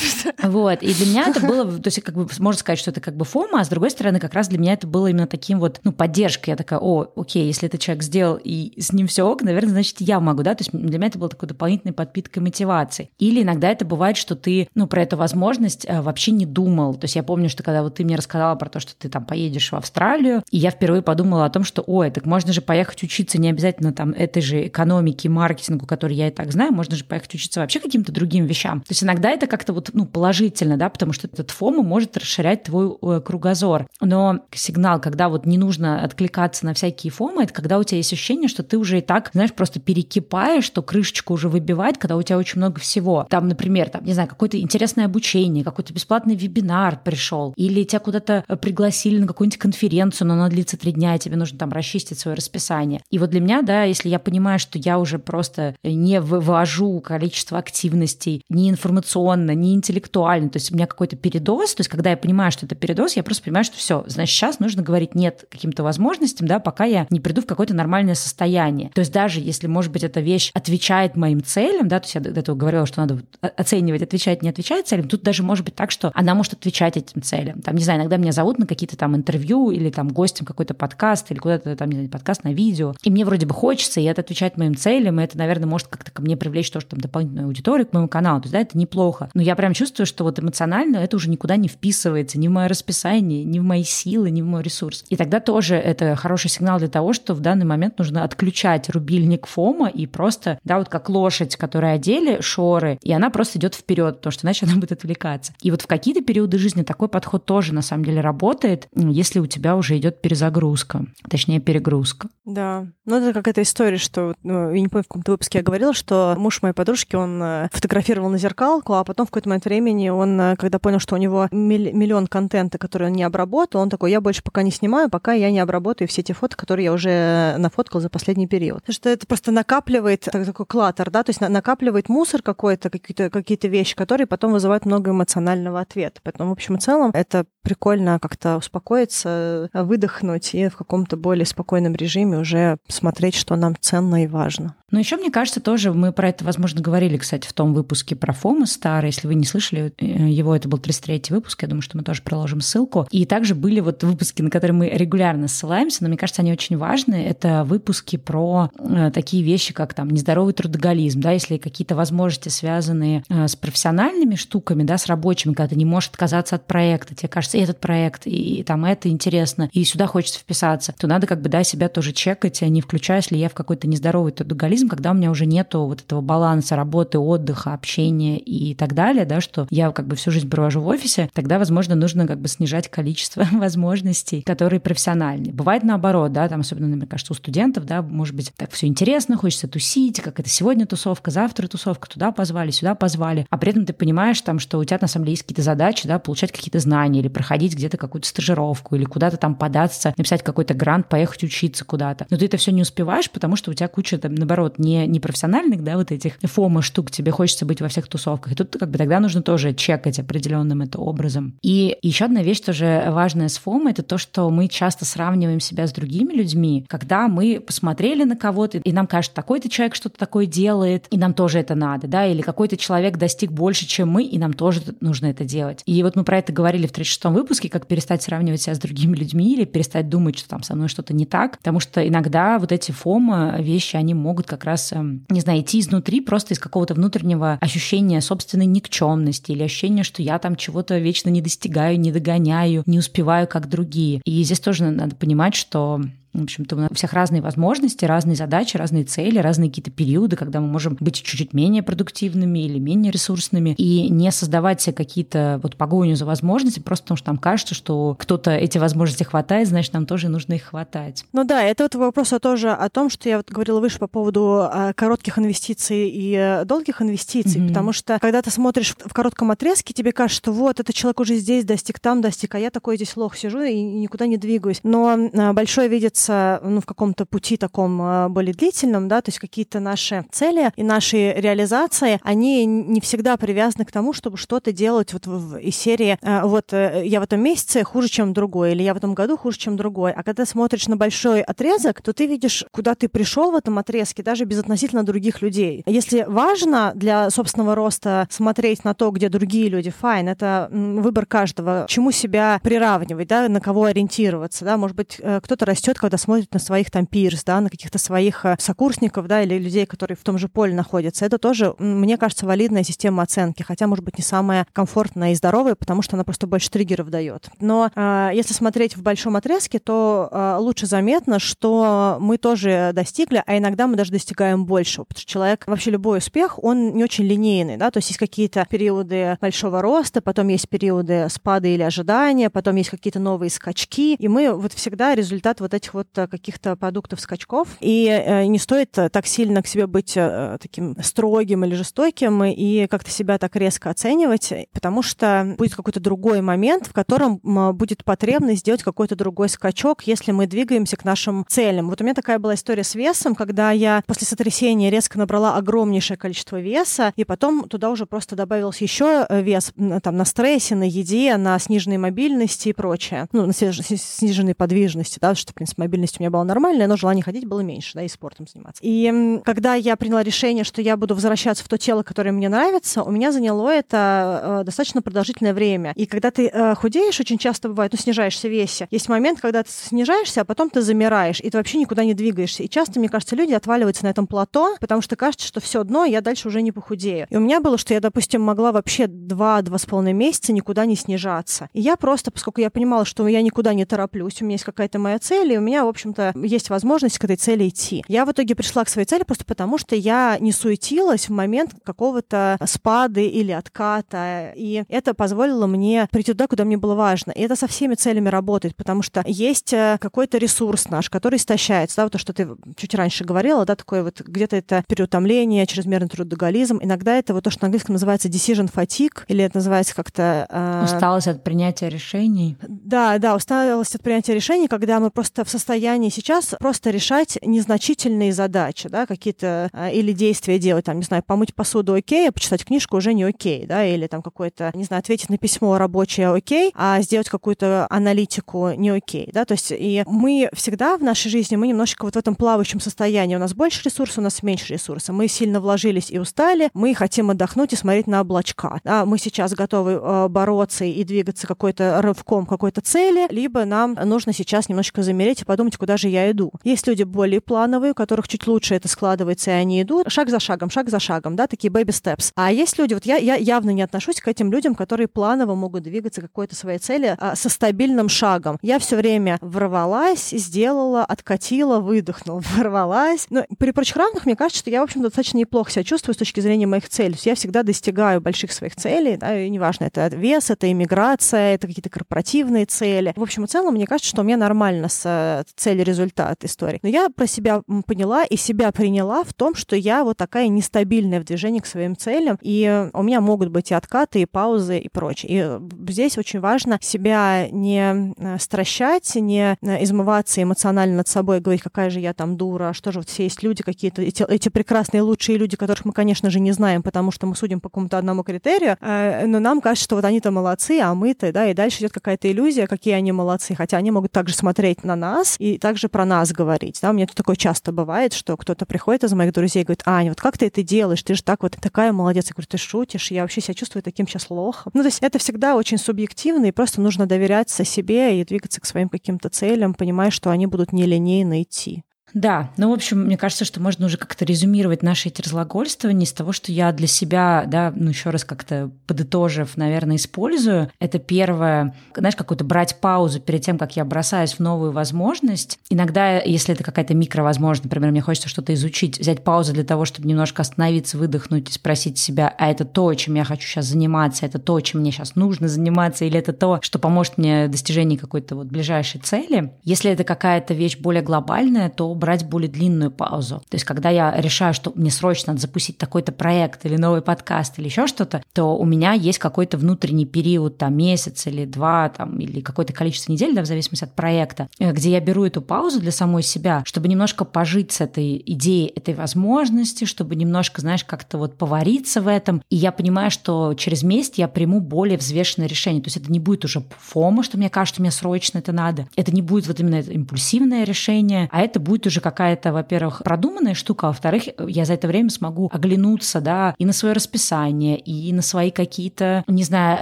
[0.43, 3.15] Вот, и для меня это было, то есть, как бы, можно сказать, что это как
[3.15, 5.79] бы фома, а с другой стороны, как раз для меня это было именно таким вот,
[5.83, 6.51] ну, поддержкой.
[6.51, 9.97] Я такая, о, окей, если этот человек сделал, и с ним все ок, наверное, значит,
[9.99, 13.09] я могу, да, то есть для меня это было такой дополнительной подпиткой мотивации.
[13.19, 16.95] Или иногда это бывает, что ты, ну, про эту возможность э, вообще не думал.
[16.95, 19.25] То есть я помню, что когда вот ты мне рассказала про то, что ты там
[19.25, 23.03] поедешь в Австралию, и я впервые подумала о том, что, ой, так можно же поехать
[23.03, 26.95] учиться не обязательно там этой же экономики, маркетингу, маркетингу, который я и так знаю, можно
[26.95, 28.81] же поехать учиться вообще каким-то другим вещам.
[28.81, 32.63] То есть иногда это как-то вот, ну, положительно, да, потому что этот фома может расширять
[32.63, 33.87] твой э, кругозор.
[33.99, 38.13] Но сигнал, когда вот не нужно откликаться на всякие фомы, это когда у тебя есть
[38.13, 42.21] ощущение, что ты уже и так, знаешь, просто перекипаешь, что крышечку уже выбивает, когда у
[42.21, 43.27] тебя очень много всего.
[43.29, 48.43] Там, например, там, не знаю, какое-то интересное обучение, какой-то бесплатный вебинар пришел, или тебя куда-то
[48.47, 52.19] э, пригласили на какую-нибудь конференцию, но она длится три дня, и тебе нужно там расчистить
[52.19, 53.01] свое расписание.
[53.09, 57.57] И вот для меня, да, если я понимаю, что я уже просто не вывожу количество
[57.57, 60.49] активностей ни информационно, ни интеллектуально.
[60.49, 61.75] То есть у меня какой-то передоз.
[61.75, 64.59] То есть когда я понимаю, что это передоз, я просто понимаю, что все, значит, сейчас
[64.59, 68.91] нужно говорить нет каким-то возможностям, да, пока я не приду в какое-то нормальное состояние.
[68.93, 72.21] То есть даже если, может быть, эта вещь отвечает моим целям, да, то есть я
[72.21, 75.91] до этого говорила, что надо оценивать, отвечать, не отвечать целям, тут даже может быть так,
[75.91, 77.61] что она может отвечать этим целям.
[77.61, 81.31] Там, не знаю, иногда меня зовут на какие-то там интервью или там гостем какой-то подкаст
[81.31, 84.21] или куда-то там, не знаю, подкаст на видео, и мне вроде бы хочется, и это
[84.21, 87.87] отвечает моим целям, и это, наверное, может как-то ко мне привлечь тоже там дополнительную аудиторию
[87.87, 88.41] к моему каналу.
[88.41, 89.29] То есть, да, это неплохо.
[89.33, 92.67] Но я прям чувствую, что вот эмоционально это уже никуда не вписывается, ни в мое
[92.67, 95.05] расписание, ни в мои силы, ни в мой ресурс.
[95.09, 99.47] И тогда тоже это хороший сигнал для того, что в данный момент нужно отключать рубильник
[99.47, 104.17] фома и просто, да, вот как лошадь, которая одели шоры, и она просто идет вперед,
[104.17, 105.53] потому что иначе она будет отвлекаться.
[105.61, 109.47] И вот в какие-то периоды жизни такой подход тоже на самом деле работает, если у
[109.47, 112.29] тебя уже идет перезагрузка, точнее перегрузка.
[112.45, 115.63] Да, ну это как эта история, что, ну, я не помню, в каком-то выпуске я
[115.63, 119.65] говорила, что муж моей подружки, он э, фотографировал на зеркалку, а потом в какой-то момент
[119.65, 123.89] времени он, э, когда понял, что у него миллион контента, который он не обработал, он
[123.89, 126.93] такой, я больше пока не снимаю, пока я не обработаю все те фото, которые я
[126.93, 128.81] уже нафоткал за последний период.
[128.81, 133.57] Потому что это просто накапливает такой клатер, да, то есть накапливает мусор какой-то, какие-то какие
[133.63, 136.19] вещи, которые потом вызывают много эмоционального ответа.
[136.23, 141.95] Поэтому, в общем и целом, это прикольно как-то успокоиться, выдохнуть и в каком-то более спокойном
[141.95, 144.75] режиме уже смотреть, что нам ценно и важно.
[144.91, 148.33] Но еще, мне кажется, тоже мы про это, возможно, говорили, кстати, в том выпуске про
[148.33, 149.09] Фома старый.
[149.09, 152.21] Если вы не слышали э, его, это был 33-й выпуск, я думаю, что мы тоже
[152.21, 153.07] приложим ссылку.
[153.11, 156.77] И также были вот выпуски, на которые мы регулярно ссылаемся, но мне кажется, они очень
[156.77, 157.15] важны.
[157.15, 163.23] Это выпуски про э, такие вещи, как там нездоровый трудоголизм, да, если какие-то возможности, связанные
[163.29, 167.29] э, с профессиональными штуками, да, с рабочими, когда ты не можешь отказаться от проекта, тебе
[167.29, 171.41] кажется, этот проект, и, и там это интересно, и сюда хочется вписаться, то надо как
[171.41, 174.87] бы, да, себя тоже чекать, а не включаюсь ли я в какой-то нездоровый трудоголизм, трудоголизм,
[174.89, 179.41] когда у меня уже нету вот этого баланса работы, отдыха, общения и так далее, да,
[179.41, 182.89] что я как бы всю жизнь провожу в офисе, тогда, возможно, нужно как бы снижать
[182.89, 185.53] количество возможностей, которые профессиональные.
[185.53, 189.37] Бывает наоборот, да, там особенно, мне кажется, у студентов, да, может быть, так все интересно,
[189.37, 193.85] хочется тусить, как это сегодня тусовка, завтра тусовка, туда позвали, сюда позвали, а при этом
[193.85, 196.79] ты понимаешь там, что у тебя на самом деле есть какие-то задачи, да, получать какие-то
[196.79, 201.85] знания или проходить где-то какую-то стажировку или куда-то там податься, написать какой-то грант, поехать учиться
[201.85, 202.25] куда-то.
[202.29, 205.19] Но ты это все не успеваешь, потому что у тебя куча, там, наоборот, не, не
[205.19, 208.53] профессиональных, да, вот этих фома штук, тебе хочется быть во всех тусовках.
[208.53, 211.53] И тут как бы тогда нужно тоже чекать определенным это образом.
[211.61, 215.87] И еще одна вещь тоже важная с фома, это то, что мы часто сравниваем себя
[215.87, 220.45] с другими людьми, когда мы посмотрели на кого-то, и нам кажется, такой-то человек что-то такое
[220.45, 224.37] делает, и нам тоже это надо, да, или какой-то человек достиг больше, чем мы, и
[224.37, 225.81] нам тоже нужно это делать.
[225.85, 229.15] И вот мы про это говорили в 36-м выпуске, как перестать сравнивать себя с другими
[229.15, 232.71] людьми или перестать думать, что там со мной что-то не так, потому что иногда вот
[232.71, 236.93] эти фома вещи, они могут как раз, эм, не знаю, идти изнутри просто из какого-то
[236.93, 242.83] внутреннего ощущения собственной никчемности или ощущения, что я там чего-то вечно не достигаю, не догоняю,
[242.85, 244.21] не успеваю, как другие.
[244.25, 246.01] И здесь тоже надо понимать, что
[246.33, 250.67] в общем-то, у всех разные возможности, разные задачи, разные цели, разные какие-то периоды, когда мы
[250.67, 256.15] можем быть чуть-чуть менее продуктивными или менее ресурсными, и не создавать себе какие-то вот погоню
[256.15, 260.29] за возможности, просто потому что нам кажется, что кто-то эти возможности хватает, значит, нам тоже
[260.29, 261.25] нужно их хватать.
[261.33, 264.61] Ну да, это вот вопрос тоже о том, что я вот говорила выше по поводу
[264.61, 267.67] а, коротких инвестиций и э, долгих инвестиций, mm-hmm.
[267.67, 271.35] потому что когда ты смотришь в коротком отрезке, тебе кажется, что вот этот человек уже
[271.35, 274.79] здесь достиг, там достиг, а я такой здесь лох сижу и никуда не двигаюсь.
[274.83, 275.89] Но а, большое
[276.27, 280.71] находиться ну, в каком-то пути таком а, более длительном, да, то есть какие-то наши цели
[280.75, 285.75] и наши реализации, они не всегда привязаны к тому, чтобы что-то делать вот в, из
[285.75, 289.13] серии а, вот э, я в этом месяце хуже, чем другой, или я в этом
[289.13, 290.11] году хуже, чем другой.
[290.11, 294.23] А когда смотришь на большой отрезок, то ты видишь, куда ты пришел в этом отрезке,
[294.23, 295.83] даже без относительно других людей.
[295.85, 301.85] Если важно для собственного роста смотреть на то, где другие люди, файн, это выбор каждого,
[301.87, 306.53] чему себя приравнивать, да, на кого ориентироваться, да, может быть, э, кто-то растет, когда смотрит
[306.53, 310.23] на своих там пирс, да, на каких-то своих э, сокурсников, да, или людей, которые в
[310.23, 311.25] том же поле находятся.
[311.25, 315.75] Это тоже, мне кажется, валидная система оценки, хотя, может быть, не самая комфортная и здоровая,
[315.75, 317.49] потому что она просто больше триггеров дает.
[317.59, 323.43] Но э, если смотреть в большом отрезке, то э, лучше заметно, что мы тоже достигли,
[323.45, 327.25] а иногда мы даже достигаем большего, потому что человек, вообще любой успех, он не очень
[327.25, 332.49] линейный, да, то есть есть какие-то периоды большого роста, потом есть периоды спада или ожидания,
[332.49, 336.75] потом есть какие-то новые скачки, и мы вот всегда результат вот этих вот вот каких-то
[336.75, 341.75] продуктов скачков, и э, не стоит так сильно к себе быть э, таким строгим или
[341.75, 347.39] жестоким и как-то себя так резко оценивать, потому что будет какой-то другой момент, в котором
[347.73, 351.89] будет потребность сделать какой-то другой скачок, если мы двигаемся к нашим целям.
[351.89, 356.17] Вот у меня такая была история с весом, когда я после сотрясения резко набрала огромнейшее
[356.17, 359.73] количество веса, и потом туда уже просто добавился еще э, вес
[360.03, 363.27] там, на стрессе, на еде, на сниженной мобильности и прочее.
[363.31, 367.21] Ну, на сниженной подвижности, да, что, в принципе, мобильность у меня была нормальная, но желание
[367.21, 368.81] ходить было меньше, да, и спортом заниматься.
[368.81, 373.03] И когда я приняла решение, что я буду возвращаться в то тело, которое мне нравится,
[373.03, 375.91] у меня заняло это э, достаточно продолжительное время.
[375.97, 378.87] И когда ты э, худеешь, очень часто бывает, ну, снижаешься в весе.
[378.89, 382.63] Есть момент, когда ты снижаешься, а потом ты замираешь, и ты вообще никуда не двигаешься.
[382.63, 386.05] И часто, мне кажется, люди отваливаются на этом плато, потому что кажется, что все дно,
[386.05, 387.27] я дальше уже не похудею.
[387.29, 390.95] И у меня было, что я, допустим, могла вообще два-два с половиной месяца никуда не
[390.95, 391.69] снижаться.
[391.73, 394.99] И я просто, поскольку я понимала, что я никуда не тороплюсь, у меня есть какая-то
[394.99, 398.03] моя цель, и у меня, в общем-то, есть возможность к этой цели идти.
[398.07, 401.71] Я в итоге пришла к своей цели просто потому, что я не суетилась в момент
[401.83, 407.31] какого-то спада или отката, и это позволило мне прийти туда, куда мне было важно.
[407.31, 411.97] И это со всеми целями работает, потому что есть э, какой-то ресурс наш, который истощается,
[411.97, 416.09] да, вот то, что ты чуть раньше говорила, да, такое вот где-то это переутомление, чрезмерный
[416.09, 420.47] трудоголизм, иногда это вот то, что на английском называется decision fatigue, или это называется как-то...
[420.49, 420.83] Э...
[420.83, 422.57] Усталость от принятия решений.
[422.67, 425.70] Да, да, усталость от принятия решений, когда мы просто в состоянии
[426.09, 431.53] сейчас просто решать незначительные задачи, да, какие-то а, или действия делать, там, не знаю, помыть
[431.53, 435.29] посуду окей, а почитать книжку уже не окей, да, или там какое-то, не знаю, ответить
[435.29, 440.49] на письмо рабочее окей, а сделать какую-то аналитику не окей, да, то есть и мы
[440.53, 444.19] всегда в нашей жизни, мы немножечко вот в этом плавающем состоянии, у нас больше ресурсов,
[444.19, 448.21] у нас меньше ресурсов, мы сильно вложились и устали, мы хотим отдохнуть и смотреть на
[448.21, 453.93] облачка, да, мы сейчас готовы э, бороться и двигаться какой-то рывком какой-то цели, либо нам
[453.93, 456.51] нужно сейчас немножечко замереть и подумать, подумать, куда же я иду.
[456.63, 460.39] Есть люди более плановые, у которых чуть лучше это складывается, и они идут шаг за
[460.39, 462.31] шагом, шаг за шагом, да, такие baby steps.
[462.35, 465.83] А есть люди, вот я, я явно не отношусь к этим людям, которые планово могут
[465.83, 468.57] двигаться к какой-то своей цели а, со стабильным шагом.
[468.63, 473.27] Я все время ворвалась, сделала, откатила, выдохнула, ворвалась.
[473.29, 476.17] Но при прочих равных, мне кажется, что я, в общем, достаточно неплохо себя чувствую с
[476.17, 477.17] точки зрения моих целей.
[477.23, 481.91] я всегда достигаю больших своих целей, да, и неважно, это вес, это иммиграция, это какие-то
[481.91, 483.13] корпоративные цели.
[483.15, 486.79] В общем и целом, мне кажется, что у меня нормально с э, цель-результат истории.
[486.83, 491.19] Но я про себя поняла и себя приняла в том, что я вот такая нестабильная
[491.19, 494.89] в движении к своим целям, и у меня могут быть и откаты, и паузы, и
[494.89, 495.31] прочее.
[495.31, 501.61] И э, здесь очень важно себя не э, стращать, не измываться эмоционально над собой, говорить,
[501.61, 505.01] какая же я там дура, что же вот все есть люди какие-то, эти, эти прекрасные
[505.01, 508.23] лучшие люди, которых мы, конечно же, не знаем, потому что мы судим по какому-то одному
[508.23, 512.31] критерию, но нам кажется, что вот они-то молодцы, а мы-то, да, и дальше идет какая-то
[512.31, 516.31] иллюзия, какие они молодцы, хотя они могут также смотреть на нас и также про нас
[516.31, 519.65] говорить, да, у меня тут такое часто бывает, что кто-то приходит из моих друзей и
[519.65, 522.47] говорит, Аня, вот как ты это делаешь, ты же так вот такая молодец, я говорю,
[522.49, 524.71] ты шутишь, я вообще себя чувствую таким сейчас лохом.
[524.73, 528.65] Ну, то есть это всегда очень субъективно, и просто нужно доверяться себе и двигаться к
[528.65, 531.83] своим каким-то целям, понимая, что они будут нелинейно идти.
[532.13, 536.13] Да, ну, в общем, мне кажется, что можно уже как-то резюмировать наши эти разглагольствования из
[536.13, 540.71] того, что я для себя, да, ну, еще раз как-то подытожив, наверное, использую.
[540.79, 545.59] Это первое, знаешь, какую-то брать паузу перед тем, как я бросаюсь в новую возможность.
[545.69, 550.07] Иногда, если это какая-то микровозможность, например, мне хочется что-то изучить, взять паузу для того, чтобы
[550.07, 554.39] немножко остановиться, выдохнуть и спросить себя, а это то, чем я хочу сейчас заниматься, это
[554.39, 558.35] то, чем мне сейчас нужно заниматься, или это то, что поможет мне в достижении какой-то
[558.35, 559.53] вот ближайшей цели.
[559.63, 563.41] Если это какая-то вещь более глобальная, то брать более длинную паузу.
[563.47, 567.57] То есть, когда я решаю, что мне срочно надо запустить такой-то проект или новый подкаст
[567.59, 572.17] или еще что-то, то у меня есть какой-то внутренний период, там, месяц или два, там,
[572.19, 575.79] или какое-то количество недель, да, в зависимости от проекта, э, где я беру эту паузу
[575.79, 581.17] для самой себя, чтобы немножко пожить с этой идеей, этой возможности, чтобы немножко, знаешь, как-то
[581.19, 582.41] вот повариться в этом.
[582.49, 585.83] И я понимаю, что через месяц я приму более взвешенное решение.
[585.83, 588.87] То есть это не будет уже фома, что мне кажется, мне срочно это надо.
[588.95, 593.53] Это не будет вот именно это импульсивное решение, а это будет уже какая-то, во-первых, продуманная
[593.53, 598.13] штука, а во-вторых, я за это время смогу оглянуться, да, и на свое расписание, и
[598.13, 599.81] на свои какие-то, не знаю,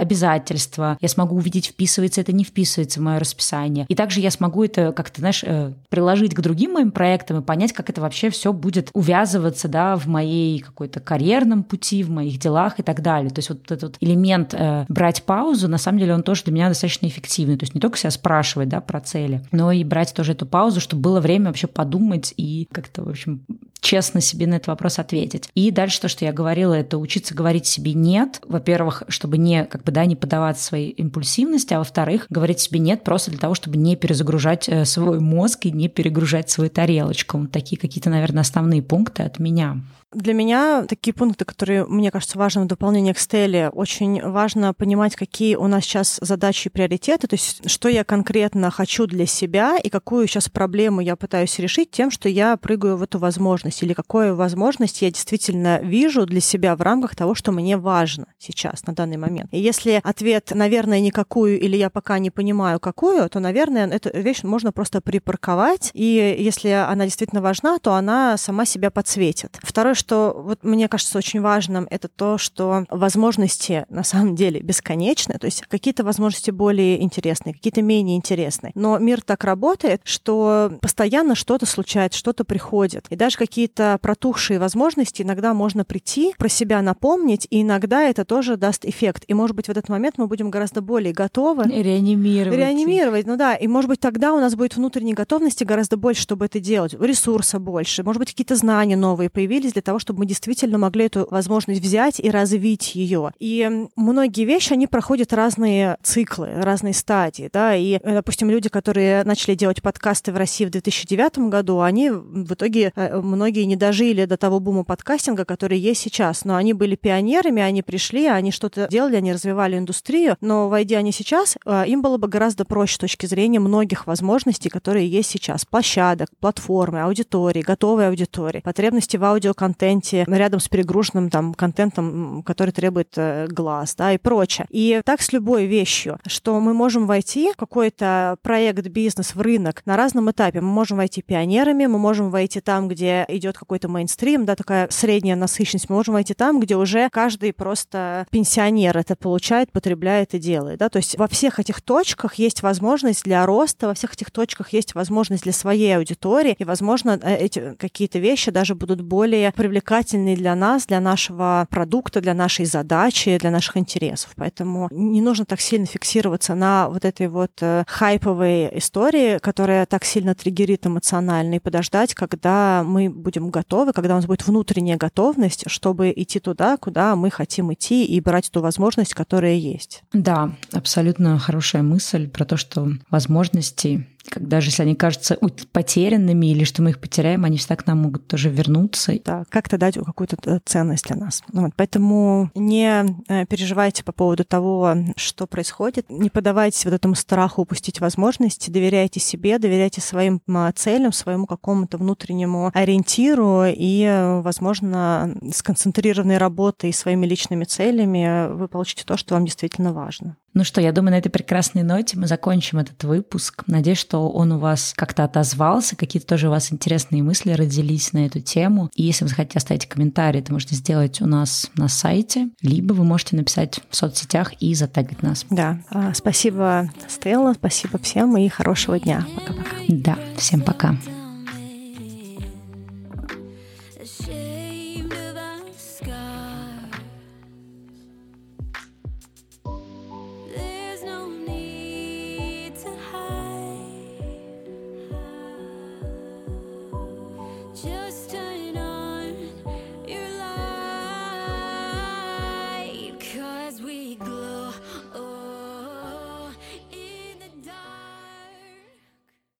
[0.00, 0.98] обязательства.
[1.00, 3.86] Я смогу увидеть, вписывается это, не вписывается в мое расписание.
[3.88, 7.72] И также я смогу это как-то, знаешь, э, приложить к другим моим проектам и понять,
[7.72, 12.78] как это вообще все будет увязываться, да, в моей какой-то карьерном пути, в моих делах
[12.78, 13.30] и так далее.
[13.30, 16.68] То есть вот этот элемент э, брать паузу, на самом деле, он тоже для меня
[16.68, 17.56] достаточно эффективный.
[17.56, 20.80] То есть не только себя спрашивать, да, про цели, но и брать тоже эту паузу,
[20.80, 21.99] чтобы было время вообще подумать
[22.36, 23.44] и как-то, в общем,
[23.80, 25.48] честно себе на этот вопрос ответить.
[25.54, 28.40] И дальше то, что я говорила, это учиться говорить себе «нет».
[28.46, 33.04] Во-первых, чтобы не, как бы, да, не поддаваться своей импульсивности, а во-вторых, говорить себе «нет»
[33.04, 37.46] просто для того, чтобы не перезагружать э, свой мозг и не перегружать свою тарелочку.
[37.46, 39.80] Такие какие-то, наверное, основные пункты от меня.
[40.12, 45.14] Для меня такие пункты, которые, мне кажется, важны в дополнение к стеле, очень важно понимать,
[45.14, 49.78] какие у нас сейчас задачи и приоритеты, то есть что я конкретно хочу для себя
[49.78, 53.92] и какую сейчас проблему я пытаюсь решить тем, что я прыгаю в эту возможность, или
[53.92, 58.94] какую возможность я действительно вижу для себя в рамках того, что мне важно сейчас, на
[58.94, 59.48] данный момент.
[59.52, 64.42] И если ответ, наверное, никакую, или я пока не понимаю, какую, то, наверное, эту вещь
[64.42, 69.58] можно просто припарковать, и если она действительно важна, то она сама себя подсветит.
[69.62, 75.38] Второе, что вот мне кажется очень важным, это то, что возможности на самом деле бесконечны,
[75.38, 78.72] то есть какие-то возможности более интересные, какие-то менее интересные.
[78.74, 83.06] Но мир так работает, что постоянно что-то случается, что-то приходит.
[83.10, 88.56] И даже какие-то протухшие возможности иногда можно прийти, про себя напомнить, и иногда это тоже
[88.56, 89.24] даст эффект.
[89.28, 91.64] И, может быть, в этот момент мы будем гораздо более готовы.
[91.64, 92.58] Реанимировать.
[92.58, 93.54] Реанимировать, ну да.
[93.54, 96.94] И, может быть, тогда у нас будет внутренней готовности гораздо больше, чтобы это делать.
[96.98, 98.02] Ресурса больше.
[98.02, 102.18] Может быть, какие-то знания новые появились для того, чтобы мы действительно могли эту возможность взять
[102.18, 103.32] и развить ее.
[103.38, 109.22] И многие вещи, они проходят разные циклы, разные стадии, да, и, э, допустим, люди, которые
[109.24, 113.20] начали делать подкасты в России в 2009 году, они в итоге, э,
[113.50, 117.82] многие не дожили до того бума подкастинга, который есть сейчас, но они были пионерами, они
[117.82, 122.28] пришли, они что-то делали, они развивали индустрию, но войдя они сейчас, э, им было бы
[122.28, 125.64] гораздо проще с точки зрения многих возможностей, которые есть сейчас.
[125.64, 132.70] Площадок, платформы, аудитории, готовой аудитории, потребности в аудиоконтенте, контенте рядом с перегруженным там контентом, который
[132.70, 134.68] требует э, глаз, да, и прочее.
[134.70, 139.82] И так с любой вещью, что мы можем войти в какой-то проект, бизнес, в рынок
[139.86, 140.60] на разном этапе.
[140.60, 145.36] Мы можем войти пионерами, мы можем войти там, где идет какой-то мейнстрим, да, такая средняя
[145.36, 145.88] насыщенность.
[145.88, 150.88] Мы можем войти там, где уже каждый просто пенсионер это получает, потребляет и делает, да.
[150.88, 154.94] То есть во всех этих точках есть возможность для роста, во всех этих точках есть
[154.94, 160.54] возможность для своей аудитории, и, возможно, э, эти какие-то вещи даже будут более привлекательны для
[160.54, 164.32] нас, для нашего продукта, для нашей задачи, для наших интересов.
[164.36, 170.04] Поэтому не нужно так сильно фиксироваться на вот этой вот э, хайповой истории, которая так
[170.04, 175.64] сильно триггерит эмоционально, и подождать, когда мы будем готовы, когда у нас будет внутренняя готовность,
[175.68, 180.02] чтобы идти туда, куда мы хотим идти, и брать ту возможность, которая есть.
[180.12, 185.36] Да, абсолютно хорошая мысль про то, что возможности как даже если они кажутся
[185.72, 189.12] потерянными или что мы их потеряем, они всегда к нам могут тоже вернуться.
[189.24, 191.42] Да, как-то дать какую-то э, ценность для нас.
[191.52, 197.14] Ну вот, поэтому не э, переживайте по поводу того, что происходит, не подавайтесь вот этому
[197.14, 200.40] страху упустить возможности, доверяйте себе, доверяйте своим
[200.74, 208.52] целям, своему какому-то внутреннему ориентиру и, э, возможно, с концентрированной работой и своими личными целями
[208.52, 210.36] вы получите то, что вам действительно важно.
[210.52, 213.62] Ну что, я думаю, на этой прекрасной ноте мы закончим этот выпуск.
[213.66, 218.26] Надеюсь, что он у вас как-то отозвался, какие-то тоже у вас интересные мысли родились на
[218.26, 218.90] эту тему.
[218.94, 223.04] И если вы захотите оставить комментарий, это можете сделать у нас на сайте, либо вы
[223.04, 225.46] можете написать в соцсетях и затагать нас.
[225.50, 229.26] Да, а, спасибо, Стелла, спасибо всем и хорошего дня.
[229.36, 229.76] Пока-пока.
[229.88, 230.96] Да, всем пока.